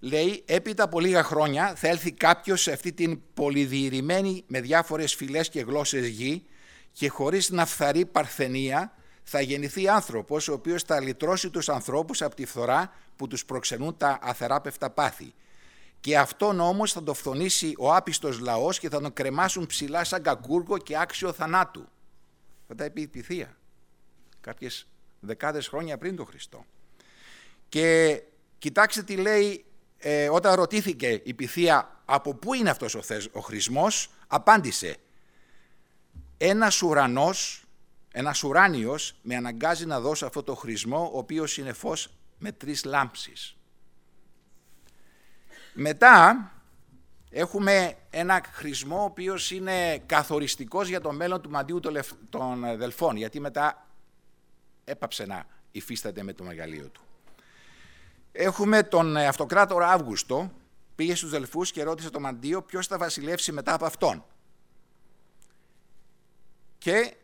λέει 0.00 0.42
έπειτα 0.46 0.84
από 0.84 1.00
λίγα 1.00 1.22
χρόνια 1.22 1.74
θα 1.76 1.88
έλθει 1.88 2.12
κάποιος 2.12 2.62
σε 2.62 2.72
αυτή 2.72 2.92
την 2.92 3.20
πολυδιηρημένη 3.34 4.44
με 4.46 4.60
διάφορες 4.60 5.14
φυλές 5.14 5.48
και 5.48 5.60
γλώσσες 5.60 6.06
γη 6.06 6.46
και 6.92 7.08
χωρίς 7.08 7.50
να 7.50 7.66
φθαρεί 7.66 8.06
παρθενία 8.06 8.94
θα 9.22 9.40
γεννηθεί 9.40 9.88
άνθρωπος 9.88 10.48
ο 10.48 10.52
οποίος 10.52 10.82
θα 10.82 11.00
λυτρώσει 11.00 11.50
τους 11.50 11.68
ανθρώπους 11.68 12.22
από 12.22 12.34
τη 12.34 12.46
φθορά 12.46 12.92
που 13.16 13.26
τους 13.26 13.44
προξενούν 13.44 13.96
τα 13.96 14.18
αθεράπευτα 14.22 14.90
πάθη. 14.90 15.34
Και 16.00 16.18
αυτόν 16.18 16.60
όμως 16.60 16.92
θα 16.92 17.02
το 17.02 17.14
φθονήσει 17.14 17.74
ο 17.78 17.94
άπιστος 17.94 18.38
λαός 18.38 18.78
και 18.78 18.88
θα 18.88 19.00
τον 19.00 19.12
κρεμάσουν 19.12 19.66
ψηλά 19.66 20.04
σαν 20.04 20.22
κακούργο 20.22 20.78
και 20.78 20.98
άξιο 20.98 21.32
θανάτου. 21.32 21.88
Θα 22.68 22.74
τα 22.74 22.90
πει 22.90 23.10
η 23.12 23.46
κάποιες 24.40 24.86
δεκάδες 25.20 25.68
χρόνια 25.68 25.98
πριν 25.98 26.16
τον 26.16 26.26
Χριστό. 26.26 26.64
Και 27.74 28.22
κοιτάξτε 28.58 29.02
τι 29.02 29.16
λέει 29.16 29.64
ε, 29.98 30.28
όταν 30.28 30.54
ρωτήθηκε 30.54 31.20
η 31.24 31.34
Πυθία 31.34 32.00
από 32.04 32.34
πού 32.34 32.54
είναι 32.54 32.70
αυτός 32.70 32.94
ο, 32.94 33.02
θες, 33.02 33.28
ο 33.32 33.40
χρησμός, 33.40 34.10
απάντησε 34.26 34.96
ένας 36.36 36.82
ουρανός, 36.82 37.64
ένας 38.12 38.42
ουράνιος 38.42 39.14
με 39.22 39.36
αναγκάζει 39.36 39.86
να 39.86 40.00
δώσω 40.00 40.26
αυτό 40.26 40.42
το 40.42 40.54
χρησμό 40.54 41.10
ο 41.14 41.18
οποίος 41.18 41.58
είναι 41.58 41.72
φως 41.72 42.08
με 42.38 42.52
τρεις 42.52 42.84
λάμψεις. 42.84 43.56
Μετά 45.74 46.50
έχουμε 47.30 47.96
ένα 48.10 48.42
χρησμό 48.52 49.00
ο 49.00 49.04
οποίος 49.04 49.50
είναι 49.50 49.98
καθοριστικός 49.98 50.88
για 50.88 51.00
το 51.00 51.12
μέλλον 51.12 51.42
του 51.42 51.50
μαντίου 51.50 51.80
των 52.30 52.76
Δελφών 52.76 53.16
γιατί 53.16 53.40
μετά 53.40 53.86
έπαψε 54.84 55.26
να 55.26 55.46
υφίσταται 55.70 56.22
με 56.22 56.32
το 56.32 56.44
μεγαλείο 56.44 56.88
του. 56.88 57.03
Έχουμε 58.36 58.82
τον 58.82 59.16
ε, 59.16 59.26
αυτοκράτορα 59.26 59.88
Αύγουστο, 59.88 60.52
πήγε 60.94 61.14
στους 61.14 61.30
Δελφούς 61.30 61.72
και 61.72 61.82
ρώτησε 61.82 62.10
το 62.10 62.20
Μαντίο 62.20 62.62
ποιος 62.62 62.86
θα 62.86 62.98
βασιλεύσει 62.98 63.52
μετά 63.52 63.74
από 63.74 63.84
αυτόν. 63.84 64.24
Και 66.78 67.14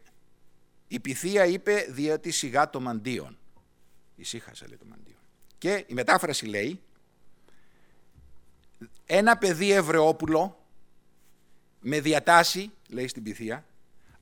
η 0.88 1.00
Πυθία 1.00 1.46
είπε 1.46 1.86
διότι 1.88 2.30
σιγά 2.30 2.70
το 2.70 2.80
Μαντίον. 2.80 3.38
Ησύχασε 4.16 4.66
λέει 4.66 4.76
το 4.76 4.84
Μαντίον. 4.88 5.18
Και 5.58 5.84
η 5.86 5.94
μετάφραση 5.94 6.46
λέει 6.46 6.80
ένα 9.06 9.38
παιδί 9.38 9.72
Ευρεόπουλο 9.72 10.66
με 11.80 12.00
διατάση, 12.00 12.70
λέει 12.88 13.08
στην 13.08 13.22
Πυθία, 13.22 13.64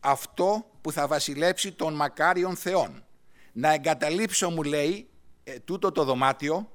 αυτό 0.01 0.71
που 0.81 0.93
θα 0.93 1.07
βασιλέψει 1.07 1.73
των 1.73 1.95
μακάριων 1.95 2.57
θεών. 2.57 3.05
Να 3.53 3.73
εγκαταλείψω, 3.73 4.51
μου 4.51 4.63
λέει, 4.63 5.09
ε, 5.45 5.59
τούτο 5.59 5.93
το 5.93 6.05
δωμάτιο 6.05 6.73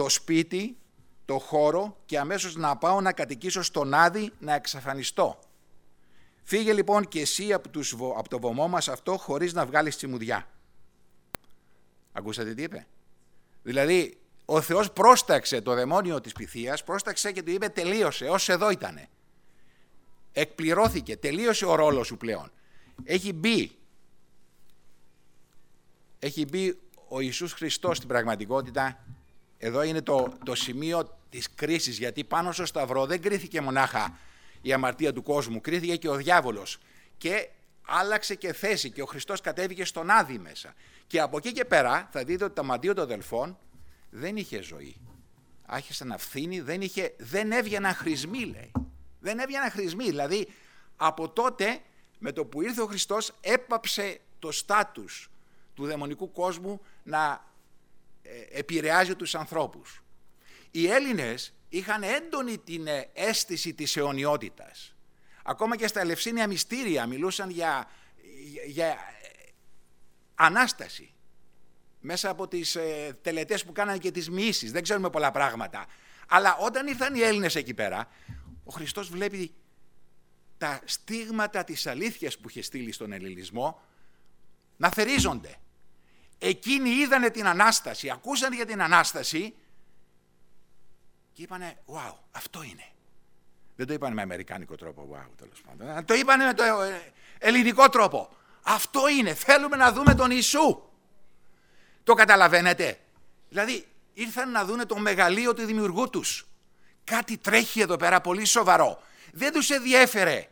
το 0.00 0.08
σπίτι, 0.08 0.76
το 1.24 1.38
χώρο 1.38 1.96
και 2.06 2.18
αμέσως 2.18 2.56
να 2.56 2.76
πάω 2.76 3.00
να 3.00 3.12
κατοικήσω 3.12 3.62
στον 3.62 3.94
Άδη 3.94 4.32
να 4.38 4.54
εξαφανιστώ. 4.54 5.38
Φύγε 6.42 6.72
λοιπόν 6.72 7.08
και 7.08 7.20
εσύ 7.20 7.52
από, 7.52 7.68
τους, 7.68 7.92
από 7.92 8.28
το 8.28 8.38
βωμό 8.38 8.68
μας 8.68 8.88
αυτό 8.88 9.16
χωρίς 9.16 9.52
να 9.52 9.66
βγάλεις 9.66 9.96
τσιμουδιά. 9.96 10.48
Ακούσατε 12.12 12.54
τι 12.54 12.62
είπε; 12.62 12.86
Δηλαδή 13.62 14.18
ο 14.44 14.60
Θεός 14.60 14.92
πρόσταξε 14.92 15.60
το 15.60 15.74
δαιμόνιο 15.74 16.20
της 16.20 16.32
πυθίας, 16.32 16.84
πρόσταξε 16.84 17.32
και 17.32 17.42
του 17.42 17.50
είπε 17.50 17.68
τελείωσε, 17.68 18.28
ως 18.28 18.48
εδώ 18.48 18.70
ήτανε. 18.70 19.08
Εκπληρώθηκε, 20.32 21.16
τελείωσε 21.16 21.66
ο 21.66 21.74
ρόλος 21.74 22.06
σου 22.06 22.16
πλέον. 22.16 22.50
Έχει 23.04 23.32
μπει, 23.32 23.70
έχει 26.18 26.44
μπει 26.44 26.78
ο 27.08 27.20
Ιησούς 27.20 27.52
Χριστός 27.52 27.96
στην 27.96 28.08
πραγματικότητα 28.08 29.04
εδώ 29.62 29.82
είναι 29.82 30.02
το, 30.02 30.32
το 30.44 30.54
σημείο 30.54 31.18
της 31.28 31.54
κρίσης, 31.54 31.98
γιατί 31.98 32.24
πάνω 32.24 32.52
στο 32.52 32.66
Σταυρό 32.66 33.06
δεν 33.06 33.20
κρίθηκε 33.20 33.60
μονάχα 33.60 34.18
η 34.60 34.72
αμαρτία 34.72 35.12
του 35.12 35.22
κόσμου, 35.22 35.60
κρίθηκε 35.60 35.96
και 35.96 36.08
ο 36.08 36.14
διάβολος 36.14 36.78
και 37.18 37.48
άλλαξε 37.86 38.34
και 38.34 38.52
θέση 38.52 38.90
και 38.90 39.02
ο 39.02 39.06
Χριστός 39.06 39.40
κατέβηκε 39.40 39.84
στον 39.84 40.10
Άδη 40.10 40.38
μέσα. 40.38 40.74
Και 41.06 41.20
από 41.20 41.36
εκεί 41.36 41.52
και 41.52 41.64
πέρα 41.64 42.08
θα 42.12 42.24
δείτε 42.24 42.44
ότι 42.44 42.54
το 42.54 42.64
μαντίο 42.64 42.94
των 42.94 43.06
Δελφών 43.06 43.58
δεν 44.10 44.36
είχε 44.36 44.62
ζωή. 44.62 44.96
Άρχισε 45.66 46.04
να 46.04 46.18
φθήνει, 46.18 46.60
δεν, 46.60 46.80
είχε, 46.80 47.14
δεν 47.18 47.52
έβγαιναν 47.52 47.94
χρησμοί 47.94 48.44
λέει. 48.44 48.72
Δεν 49.20 49.38
έβγαιναν 49.38 49.70
χρησμοί, 49.70 50.04
δηλαδή 50.04 50.48
από 50.96 51.28
τότε 51.28 51.80
με 52.18 52.32
το 52.32 52.44
που 52.44 52.62
ήρθε 52.62 52.80
ο 52.80 52.86
Χριστός 52.86 53.32
έπαψε 53.40 54.20
το 54.38 54.52
στάτους 54.52 55.30
του 55.74 55.86
δαιμονικού 55.86 56.32
κόσμου 56.32 56.80
να 57.02 57.32
ε, 57.32 57.49
επηρεάζει 58.50 59.14
τους 59.14 59.34
ανθρώπους. 59.34 60.02
Οι 60.70 60.86
Έλληνες 60.86 61.54
είχαν 61.68 62.02
έντονη 62.02 62.58
την 62.58 62.86
ε, 62.86 63.10
αίσθηση 63.12 63.74
της 63.74 63.96
αιωνιότητας. 63.96 64.94
Ακόμα 65.44 65.76
και 65.76 65.86
στα 65.86 66.00
Ελευσίνια 66.00 66.46
μυστήρια 66.46 67.06
μιλούσαν 67.06 67.50
για, 67.50 67.90
για, 68.66 68.86
ε, 68.86 68.96
Ανάσταση. 70.34 71.14
Μέσα 72.00 72.30
από 72.30 72.48
τις 72.48 72.74
ε, 72.74 73.18
τελετές 73.22 73.64
που 73.64 73.72
κάνανε 73.72 73.98
και 73.98 74.10
τις 74.10 74.30
μοιήσεις. 74.30 74.72
Δεν 74.72 74.82
ξέρουμε 74.82 75.10
πολλά 75.10 75.30
πράγματα. 75.30 75.86
Αλλά 76.28 76.56
όταν 76.56 76.86
ήρθαν 76.86 77.14
οι 77.14 77.20
Έλληνες 77.20 77.54
εκεί 77.54 77.74
πέρα, 77.74 78.08
ο 78.64 78.72
Χριστός 78.72 79.08
βλέπει 79.08 79.54
τα 80.58 80.80
στίγματα 80.84 81.64
της 81.64 81.86
αλήθειας 81.86 82.38
που 82.38 82.48
είχε 82.48 82.62
στείλει 82.62 82.92
στον 82.92 83.12
ελληνισμό 83.12 83.82
να 84.76 84.88
θερίζονται. 84.90 85.56
Εκείνοι 86.42 86.90
είδανε 86.90 87.30
την 87.30 87.46
Ανάσταση, 87.46 88.10
ακούσαν 88.10 88.52
για 88.52 88.66
την 88.66 88.82
Ανάσταση 88.82 89.54
και 91.32 91.42
είπανε 91.42 91.78
«Wow, 91.86 92.14
αυτό 92.30 92.62
είναι». 92.62 92.84
Δεν 93.76 93.86
το 93.86 93.92
είπανε 93.92 94.14
με 94.14 94.22
αμερικάνικο 94.22 94.76
τρόπο, 94.76 95.08
wow, 95.12 95.28
τέλος 95.36 95.60
πάντων. 95.66 96.04
Το 96.04 96.14
είπανε 96.14 96.44
με 96.44 96.54
το 96.54 96.62
ε, 96.62 97.12
ελληνικό 97.38 97.88
τρόπο. 97.88 98.28
Αυτό 98.62 99.08
είναι, 99.08 99.34
θέλουμε 99.34 99.76
να 99.76 99.92
δούμε 99.92 100.14
τον 100.14 100.30
Ιησού. 100.30 100.82
Το 102.04 102.14
καταλαβαίνετε; 102.14 102.98
Δηλαδή, 103.48 103.86
ήρθαν 104.14 104.50
να 104.50 104.64
δούνε 104.64 104.84
το 104.84 104.98
μεγαλείο 104.98 105.54
του 105.54 105.64
δημιουργού 105.64 106.10
τους. 106.10 106.46
Κάτι 107.04 107.36
τρέχει 107.36 107.80
εδώ 107.80 107.96
πέρα 107.96 108.20
πολύ 108.20 108.44
σοβαρό. 108.44 109.02
Δεν 109.32 109.52
τους 109.52 109.70
ενδιέφερε 109.70 110.48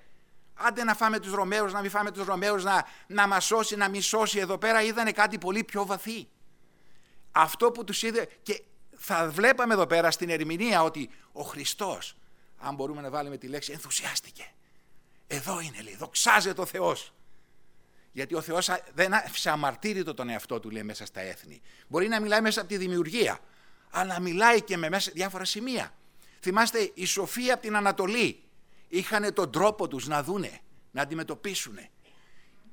Άντε 0.59 0.85
να 0.85 0.95
φάμε 0.95 1.19
τους 1.19 1.33
Ρωμαίους, 1.33 1.73
να 1.73 1.81
μην 1.81 1.91
φάμε 1.91 2.11
τους 2.11 2.27
Ρωμαίους, 2.27 2.65
να, 2.65 2.87
να 3.07 3.27
μας 3.27 3.45
σώσει, 3.45 3.77
να 3.77 3.89
μη 3.89 4.01
σώσει. 4.01 4.39
Εδώ 4.39 4.59
πέρα 4.59 4.83
είδανε 4.83 5.13
κάτι 5.13 5.39
πολύ 5.39 5.65
πιο 5.65 5.87
βαθύ. 5.87 6.29
Αυτό 7.33 7.71
που 7.71 7.85
τους 7.85 8.03
είδε 8.03 8.29
και 8.43 8.63
θα 8.97 9.29
βλέπαμε 9.29 9.75
εδώ 9.75 9.87
πέρα 9.87 10.11
στην 10.11 10.31
ερμηνεία 10.31 10.83
ότι 10.83 11.11
ο 11.33 11.43
Χριστός, 11.43 12.17
αν 12.59 12.75
μπορούμε 12.75 13.01
να 13.01 13.11
βάλουμε 13.11 13.37
τη 13.37 13.47
λέξη, 13.47 13.73
ενθουσιάστηκε. 13.73 14.53
Εδώ 15.27 15.61
είναι 15.61 15.83
λέει, 15.83 15.97
δοξάζεται 15.97 16.61
ο 16.61 16.67
Θεός. 16.67 17.13
Γιατί 18.13 18.35
ο 18.35 18.41
Θεός 18.41 18.71
δεν 18.95 19.15
άφησε 19.15 19.51
αμαρτύρητο 19.51 20.15
τον 20.15 20.29
εαυτό 20.29 20.61
του 20.61 20.71
λέει 20.71 20.83
μέσα 20.83 21.07
στα 21.07 21.21
έθνη. 21.21 21.61
Μπορεί 21.89 22.09
να 22.09 22.21
μιλάει 22.21 22.41
μέσα 22.41 22.61
από 22.61 22.69
τη 22.69 22.77
δημιουργία, 22.77 23.39
αλλά 23.91 24.21
μιλάει 24.21 24.63
και 24.63 24.77
με 24.77 24.89
μέσα 24.89 25.11
διάφορα 25.15 25.45
σημεία. 25.45 25.93
Θυμάστε 26.41 26.91
η 26.95 27.05
Σοφία 27.05 27.55
από 27.55 27.63
την 27.63 27.77
Ανατολή, 27.77 28.43
είχαν 28.89 29.35
τον 29.35 29.51
τρόπο 29.53 29.89
τους 29.89 30.07
να 30.07 30.23
δούνε, 30.23 30.61
να 30.91 31.03
αντιμετωπίσουν. 31.03 31.79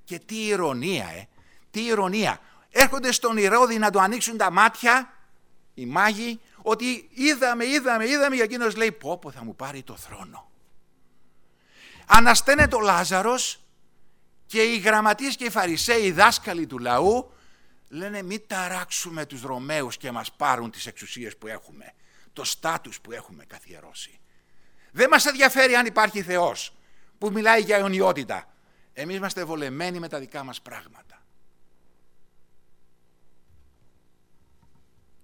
Και 0.04 0.20
τι 0.20 0.46
ηρωνία, 0.46 1.08
ε, 1.08 1.28
τι 1.72 1.86
ηρωνία. 1.86 2.40
Έρχονται 2.70 3.12
στον 3.12 3.38
Ηρώδη 3.38 3.78
να 3.78 3.92
του 3.92 4.02
ανοίξουν 4.02 4.38
τα 4.38 4.52
μάτια, 4.52 5.14
οι 5.74 5.86
μάγοι, 5.86 6.40
ότι 6.62 7.10
είδαμε, 7.14 7.66
είδαμε, 7.66 8.08
είδαμε, 8.08 8.36
και 8.36 8.42
εκείνος 8.42 8.76
λέει 8.76 8.92
πω 8.92 9.18
πω 9.18 9.32
θα 9.32 9.44
μου 9.44 9.56
πάρει 9.56 9.84
το 9.84 9.96
θρόνο. 9.96 10.50
Ανασταίνεται 12.06 12.76
ο 12.76 12.80
Λάζαρος 12.80 13.60
και 14.46 14.62
οι 14.62 14.78
γραμματείς 14.78 15.36
και 15.36 15.46
οι 15.46 15.50
φαρισαίοι, 15.50 16.06
οι 16.06 16.12
δάσκαλοι 16.12 16.68
του 16.68 16.78
λαού, 16.78 17.32
λένε 17.90 18.22
μην 18.22 18.42
ταράξουμε 18.48 19.26
τους 19.26 19.42
Ρωμαίους 19.42 19.98
και 19.98 20.12
μας 20.12 20.32
πάρουν 20.32 20.72
τις 20.72 20.86
εξουσίες 20.86 21.38
που 21.38 21.48
έχουμε, 21.48 21.94
το 22.34 22.44
στάτους 22.44 23.02
που 23.02 23.12
έχουμε 23.12 23.46
καθιερώσει. 23.46 24.20
Δεν 24.96 25.10
μας 25.10 25.26
ενδιαφέρει 25.26 25.76
αν 25.76 25.86
υπάρχει 25.86 26.22
Θεός 26.22 26.76
που 27.18 27.32
μιλάει 27.32 27.62
για 27.62 27.78
αιωνιότητα. 27.78 28.54
Εμείς 28.94 29.16
είμαστε 29.16 29.44
βολεμένοι 29.44 30.00
με 30.00 30.08
τα 30.08 30.20
δικά 30.20 30.44
μας 30.44 30.62
πράγματα. 30.62 31.24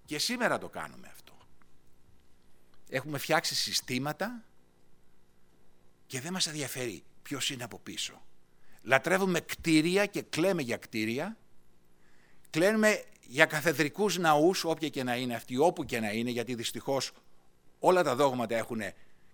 Και 0.06 0.20
σήμερα 0.20 0.58
το 0.58 0.70
κάνουμε 0.70 1.08
αυτό. 1.12 1.38
Έχουμε 2.90 3.18
φτιάξει 3.18 3.56
συστήματα 3.56 4.44
και 6.06 6.22
δεν 6.22 6.34
μας 6.34 6.48
ενδιαφέρει 6.48 7.04
ποιος 7.22 7.50
είναι 7.50 7.64
από 7.64 7.80
πίσω. 7.80 8.22
Λατρεύουμε 8.82 9.40
κτίρια 9.40 10.06
και 10.06 10.22
κλαίμε 10.22 10.62
για 10.62 10.78
κτίρια. 10.78 11.38
Κλαίμε 12.50 13.04
για 13.22 13.46
καθεδρικούς 13.46 14.18
ναούς, 14.18 14.64
όποια 14.64 14.90
και 14.90 15.04
να 15.04 15.16
είναι 15.16 15.36
αυτοί, 15.36 15.58
όπου 15.58 15.86
και 15.86 16.00
να 16.00 16.12
είναι, 16.12 16.30
γιατί 16.30 16.56
δυστυχώς 16.56 17.12
όλα 17.80 18.04
τα 18.04 18.16
δόγματα 18.16 18.56
έχουν 18.56 18.82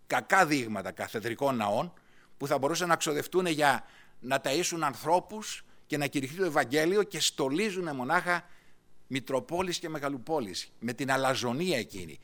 κακά 0.07 0.45
δείγματα 0.45 0.91
καθεδρικών 0.91 1.55
ναών, 1.55 1.93
που 2.37 2.47
θα 2.47 2.57
μπορούσαν 2.57 2.87
να 2.87 2.95
ξοδευτούν 2.95 3.45
για 3.45 3.85
να 4.19 4.41
ταΐσουν 4.43 4.79
ανθρώπους 4.81 5.65
και 5.85 5.97
να 5.97 6.07
κηρυχθεί 6.07 6.35
το 6.37 6.45
Ευαγγέλιο 6.45 7.03
και 7.03 7.19
στολίζουν 7.19 7.95
μονάχα 7.95 8.45
Μητροπόλεις 9.07 9.79
και 9.79 9.89
Μεγαλοπόλεις, 9.89 10.71
με 10.79 10.93
την 10.93 11.11
αλαζονία 11.11 11.77
εκείνη. 11.77 12.19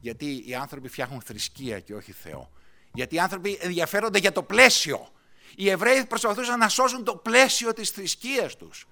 Γιατί 0.00 0.44
οι 0.46 0.54
άνθρωποι 0.54 0.88
φτιάχνουν 0.88 1.20
θρησκεία 1.20 1.80
και 1.80 1.94
όχι 1.94 2.12
Θεό. 2.12 2.50
Γιατί 2.94 3.14
οι 3.14 3.18
άνθρωποι 3.18 3.58
ενδιαφέρονται 3.60 4.18
για 4.18 4.32
το 4.32 4.42
πλαίσιο. 4.42 5.12
Οι 5.56 5.70
Εβραίοι 5.70 6.04
προσπαθούσαν 6.04 6.58
να 6.58 6.68
σώσουν 6.68 7.04
το 7.04 7.16
πλαίσιο 7.16 7.72
της 7.72 7.90
θρησκείας 7.90 8.56
τους. 8.56 8.86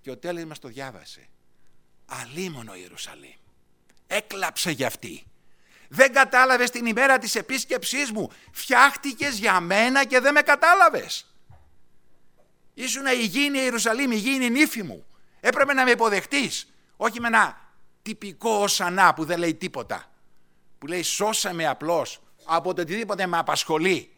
Και 0.00 0.10
ο 0.10 0.16
τέλος 0.16 0.44
μας 0.44 0.58
το 0.58 0.68
διάβασε. 0.68 1.28
Αλίμονο 2.06 2.74
Ιερουσαλήμ. 2.74 3.38
Έκλαψε 4.06 4.70
για 4.70 4.86
αυτή. 4.86 5.24
Δεν 5.88 6.12
κατάλαβες 6.12 6.70
την 6.70 6.86
ημέρα 6.86 7.18
της 7.18 7.34
επίσκεψής 7.34 8.10
μου. 8.10 8.30
Φτιάχτηκες 8.52 9.38
για 9.38 9.60
μένα 9.60 10.04
και 10.04 10.20
δεν 10.20 10.32
με 10.32 10.40
κατάλαβες. 10.40 11.34
Ήσουν 12.74 13.06
υγιεινή 13.06 13.58
Ιερουσαλήμ, 13.58 14.10
υγιεινή 14.10 14.50
νύφη 14.50 14.82
μου. 14.82 15.06
Έπρεπε 15.40 15.72
να 15.74 15.84
με 15.84 15.90
υποδεχτείς. 15.90 16.68
Όχι 16.96 17.20
με 17.20 17.26
ένα 17.26 17.60
τυπικό 18.02 18.62
οσανά 18.62 19.14
που 19.14 19.24
δεν 19.24 19.38
λέει 19.38 19.54
τίποτα. 19.54 20.12
Που 20.78 20.86
λέει 20.86 21.02
σώσαμε 21.02 21.66
απλώς 21.66 22.22
από 22.44 22.74
το 22.74 22.82
οτιδήποτε 22.82 23.26
με 23.26 23.38
απασχολεί. 23.38 24.16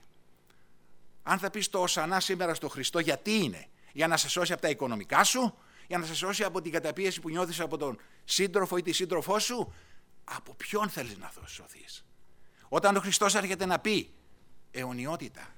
Αν 1.23 1.39
θα 1.39 1.51
πεις 1.51 1.69
το 1.69 1.83
οσανά 1.83 2.21
σήμερα 2.21 2.55
στο 2.55 2.69
Χριστό 2.69 2.99
γιατί 2.99 3.35
είναι; 3.35 3.67
Για 3.93 4.07
να 4.07 4.17
σε 4.17 4.29
σώσει 4.29 4.53
από 4.53 4.63
τα 4.63 4.69
οικονομικά 4.69 5.25
σου; 5.25 5.59
Για 5.87 5.99
να 5.99 6.07
σε 6.07 6.15
σώσει 6.15 6.45
από 6.45 6.61
την 6.61 6.73
καταπίεση 6.73 7.21
που 7.21 7.29
νιώθεις 7.29 7.61
από 7.61 7.77
τον 7.77 8.01
σύντροφο 8.25 8.77
ή 8.77 8.83
τη 8.83 8.93
σύντροφό 8.93 9.39
σου; 9.39 9.75
Από 10.29 10.55
ποιον 10.55 10.89
θέλεις 10.89 11.17
να 11.19 11.33
σωθείς. 11.47 12.05
Όταν 12.69 12.97
ο 12.97 13.01
Χριστός 13.01 13.35
έρχεται 13.35 13.67
να 13.67 13.79
πει 13.79 14.15
αιωνιότητα, 14.71 15.55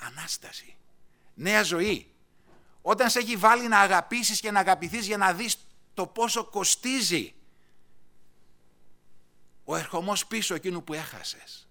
Ανάσταση, 0.00 0.76
νέα 1.34 1.62
ζωή. 1.62 2.12
Όταν 2.82 3.10
σε 3.10 3.18
έχει 3.18 3.36
βάλει 3.36 3.68
να 3.68 3.80
αγαπήσεις 3.80 4.40
και 4.40 4.50
να 4.50 4.60
αγαπηθείς 4.60 5.06
για 5.06 5.16
να 5.16 5.34
δεις 5.34 5.56
το 5.94 6.06
πόσο 6.06 6.44
κοστίζει 6.44 7.34
ο 9.64 9.76
ερχομός 9.76 10.26
πίσω 10.26 10.54
εκείνου 10.54 10.84
που 10.84 10.94
έχασες. 10.94 11.68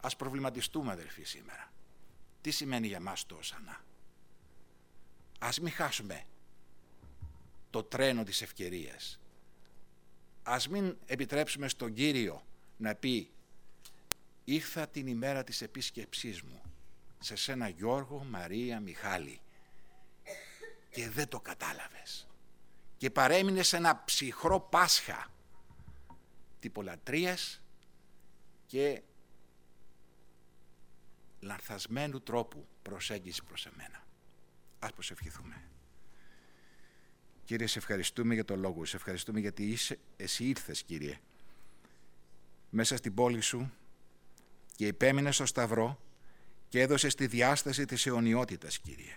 Ας 0.00 0.16
προβληματιστούμε 0.16 0.92
αδερφοί 0.92 1.22
σήμερα. 1.22 1.72
Τι 2.40 2.50
σημαίνει 2.50 2.86
για 2.86 3.00
μας 3.00 3.26
το 3.26 3.34
οσανά; 3.34 3.80
Ας 5.38 5.60
μην 5.60 5.72
χάσουμε 5.72 6.24
το 7.70 7.82
τρένο 7.82 8.24
της 8.24 8.42
ευκαιρίας. 8.42 9.20
Ας 10.50 10.68
μην 10.68 10.96
επιτρέψουμε 11.06 11.68
στον 11.68 11.94
Κύριο 11.94 12.42
να 12.76 12.94
πει 12.94 13.30
«Ήρθα 14.44 14.88
την 14.88 15.06
ημέρα 15.06 15.44
της 15.44 15.62
επίσκεψής 15.62 16.42
μου 16.42 16.62
σε 17.18 17.36
σένα 17.36 17.68
Γιώργο, 17.68 18.24
Μαρία, 18.24 18.80
Μιχάλη 18.80 19.40
και 20.90 21.08
δεν 21.08 21.28
το 21.28 21.40
κατάλαβες 21.40 22.26
και 22.96 23.10
παρέμεινες 23.10 23.68
σε 23.68 23.76
ένα 23.76 24.04
ψυχρό 24.04 24.60
Πάσχα 24.60 25.30
τυπολατρίας 26.60 27.60
και 28.66 29.02
λανθασμένου 31.40 32.20
τρόπου 32.20 32.68
προσέγγισης 32.82 33.42
προς 33.42 33.66
εμένα. 33.66 34.04
Ας 34.78 34.92
προσευχηθούμε. 34.92 35.67
Κύριε, 37.48 37.66
σε 37.66 37.78
ευχαριστούμε 37.78 38.34
για 38.34 38.44
το 38.44 38.56
λόγο. 38.56 38.84
Σε 38.84 38.96
ευχαριστούμε 38.96 39.40
γιατί 39.40 39.66
είσαι, 39.66 39.98
εσύ 40.16 40.44
ήρθες, 40.44 40.82
Κύριε, 40.82 41.18
μέσα 42.70 42.96
στην 42.96 43.14
πόλη 43.14 43.40
σου 43.40 43.72
και 44.76 44.86
υπέμεινες 44.86 45.34
στο 45.34 45.46
Σταυρό 45.46 46.00
και 46.68 46.80
έδωσες 46.80 47.14
τη 47.14 47.26
διάσταση 47.26 47.84
της 47.84 48.06
αιωνιότητας, 48.06 48.78
Κύριε. 48.78 49.16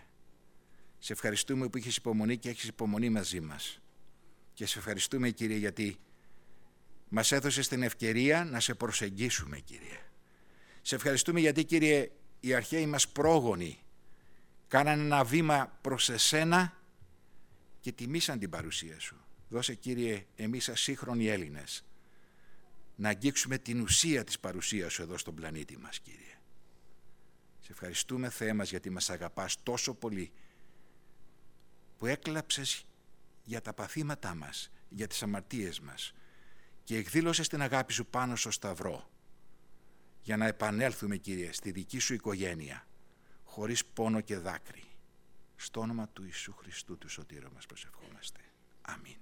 Σε 0.99 1.13
ευχαριστούμε 1.13 1.69
που 1.69 1.77
έχεις 1.77 1.97
υπομονή 1.97 2.37
και 2.37 2.49
έχεις 2.49 2.67
υπομονή 2.67 3.09
μαζί 3.09 3.39
μας. 3.39 3.81
Και 4.53 4.65
σε 4.65 4.79
ευχαριστούμε, 4.79 5.29
Κύριε, 5.29 5.57
γιατί 5.57 5.97
μας 7.09 7.31
έδωσες 7.31 7.67
την 7.67 7.83
ευκαιρία 7.83 8.43
να 8.43 8.59
σε 8.59 8.73
προσεγγίσουμε, 8.73 9.59
Κύριε. 9.59 9.99
Σε 10.81 10.95
ευχαριστούμε 10.95 11.39
γιατί, 11.39 11.63
Κύριε, 11.63 12.11
οι 12.39 12.53
αρχαίοι 12.53 12.85
μας 12.85 13.07
πρόγονοι 13.07 13.79
κάνανε 14.67 15.03
ένα 15.03 15.23
βήμα 15.23 15.77
προς 15.81 16.09
εσένα 16.09 16.80
και 17.81 17.91
τιμήσαν 17.91 18.39
την 18.39 18.49
παρουσία 18.49 18.99
σου. 18.99 19.15
Δώσε, 19.49 19.75
Κύριε, 19.75 20.25
εμείς 20.35 20.69
ασύγχρονοι 20.69 21.27
Έλληνες, 21.27 21.85
να 22.95 23.09
αγγίξουμε 23.09 23.57
την 23.57 23.81
ουσία 23.81 24.23
της 24.23 24.39
παρουσίας 24.39 24.93
σου 24.93 25.01
εδώ 25.01 25.17
στον 25.17 25.35
πλανήτη 25.35 25.77
μας, 25.77 25.99
Κύριε. 25.99 26.37
Σε 27.59 27.71
ευχαριστούμε, 27.71 28.29
Θεέ 28.29 28.53
μας, 28.53 28.69
γιατί 28.69 28.89
μας 28.89 29.09
αγαπάς 29.09 29.63
τόσο 29.63 29.93
πολύ, 29.93 30.31
που 31.97 32.05
έκλαψες 32.05 32.85
για 33.43 33.61
τα 33.61 33.73
παθήματά 33.73 34.35
μας, 34.35 34.71
για 34.89 35.07
τις 35.07 35.23
αμαρτίες 35.23 35.79
μας 35.79 36.13
και 36.83 36.97
εκδήλωσες 36.97 37.47
την 37.47 37.61
αγάπη 37.61 37.93
σου 37.93 38.05
πάνω 38.05 38.35
στο 38.35 38.51
Σταυρό, 38.51 39.09
για 40.21 40.37
να 40.37 40.47
επανέλθουμε, 40.47 41.17
Κύριε, 41.17 41.51
στη 41.51 41.71
δική 41.71 41.99
σου 41.99 42.13
οικογένεια, 42.13 42.87
χωρίς 43.43 43.85
πόνο 43.85 44.21
και 44.21 44.37
δάκρυ. 44.37 44.90
Στο 45.63 45.79
όνομα 45.79 46.07
του 46.07 46.23
Ιησού 46.23 46.53
Χριστού 46.53 46.97
του 46.97 47.09
Σωτήρου 47.09 47.51
μας 47.53 47.65
προσευχόμαστε. 47.65 48.39
Αμήν. 48.81 49.17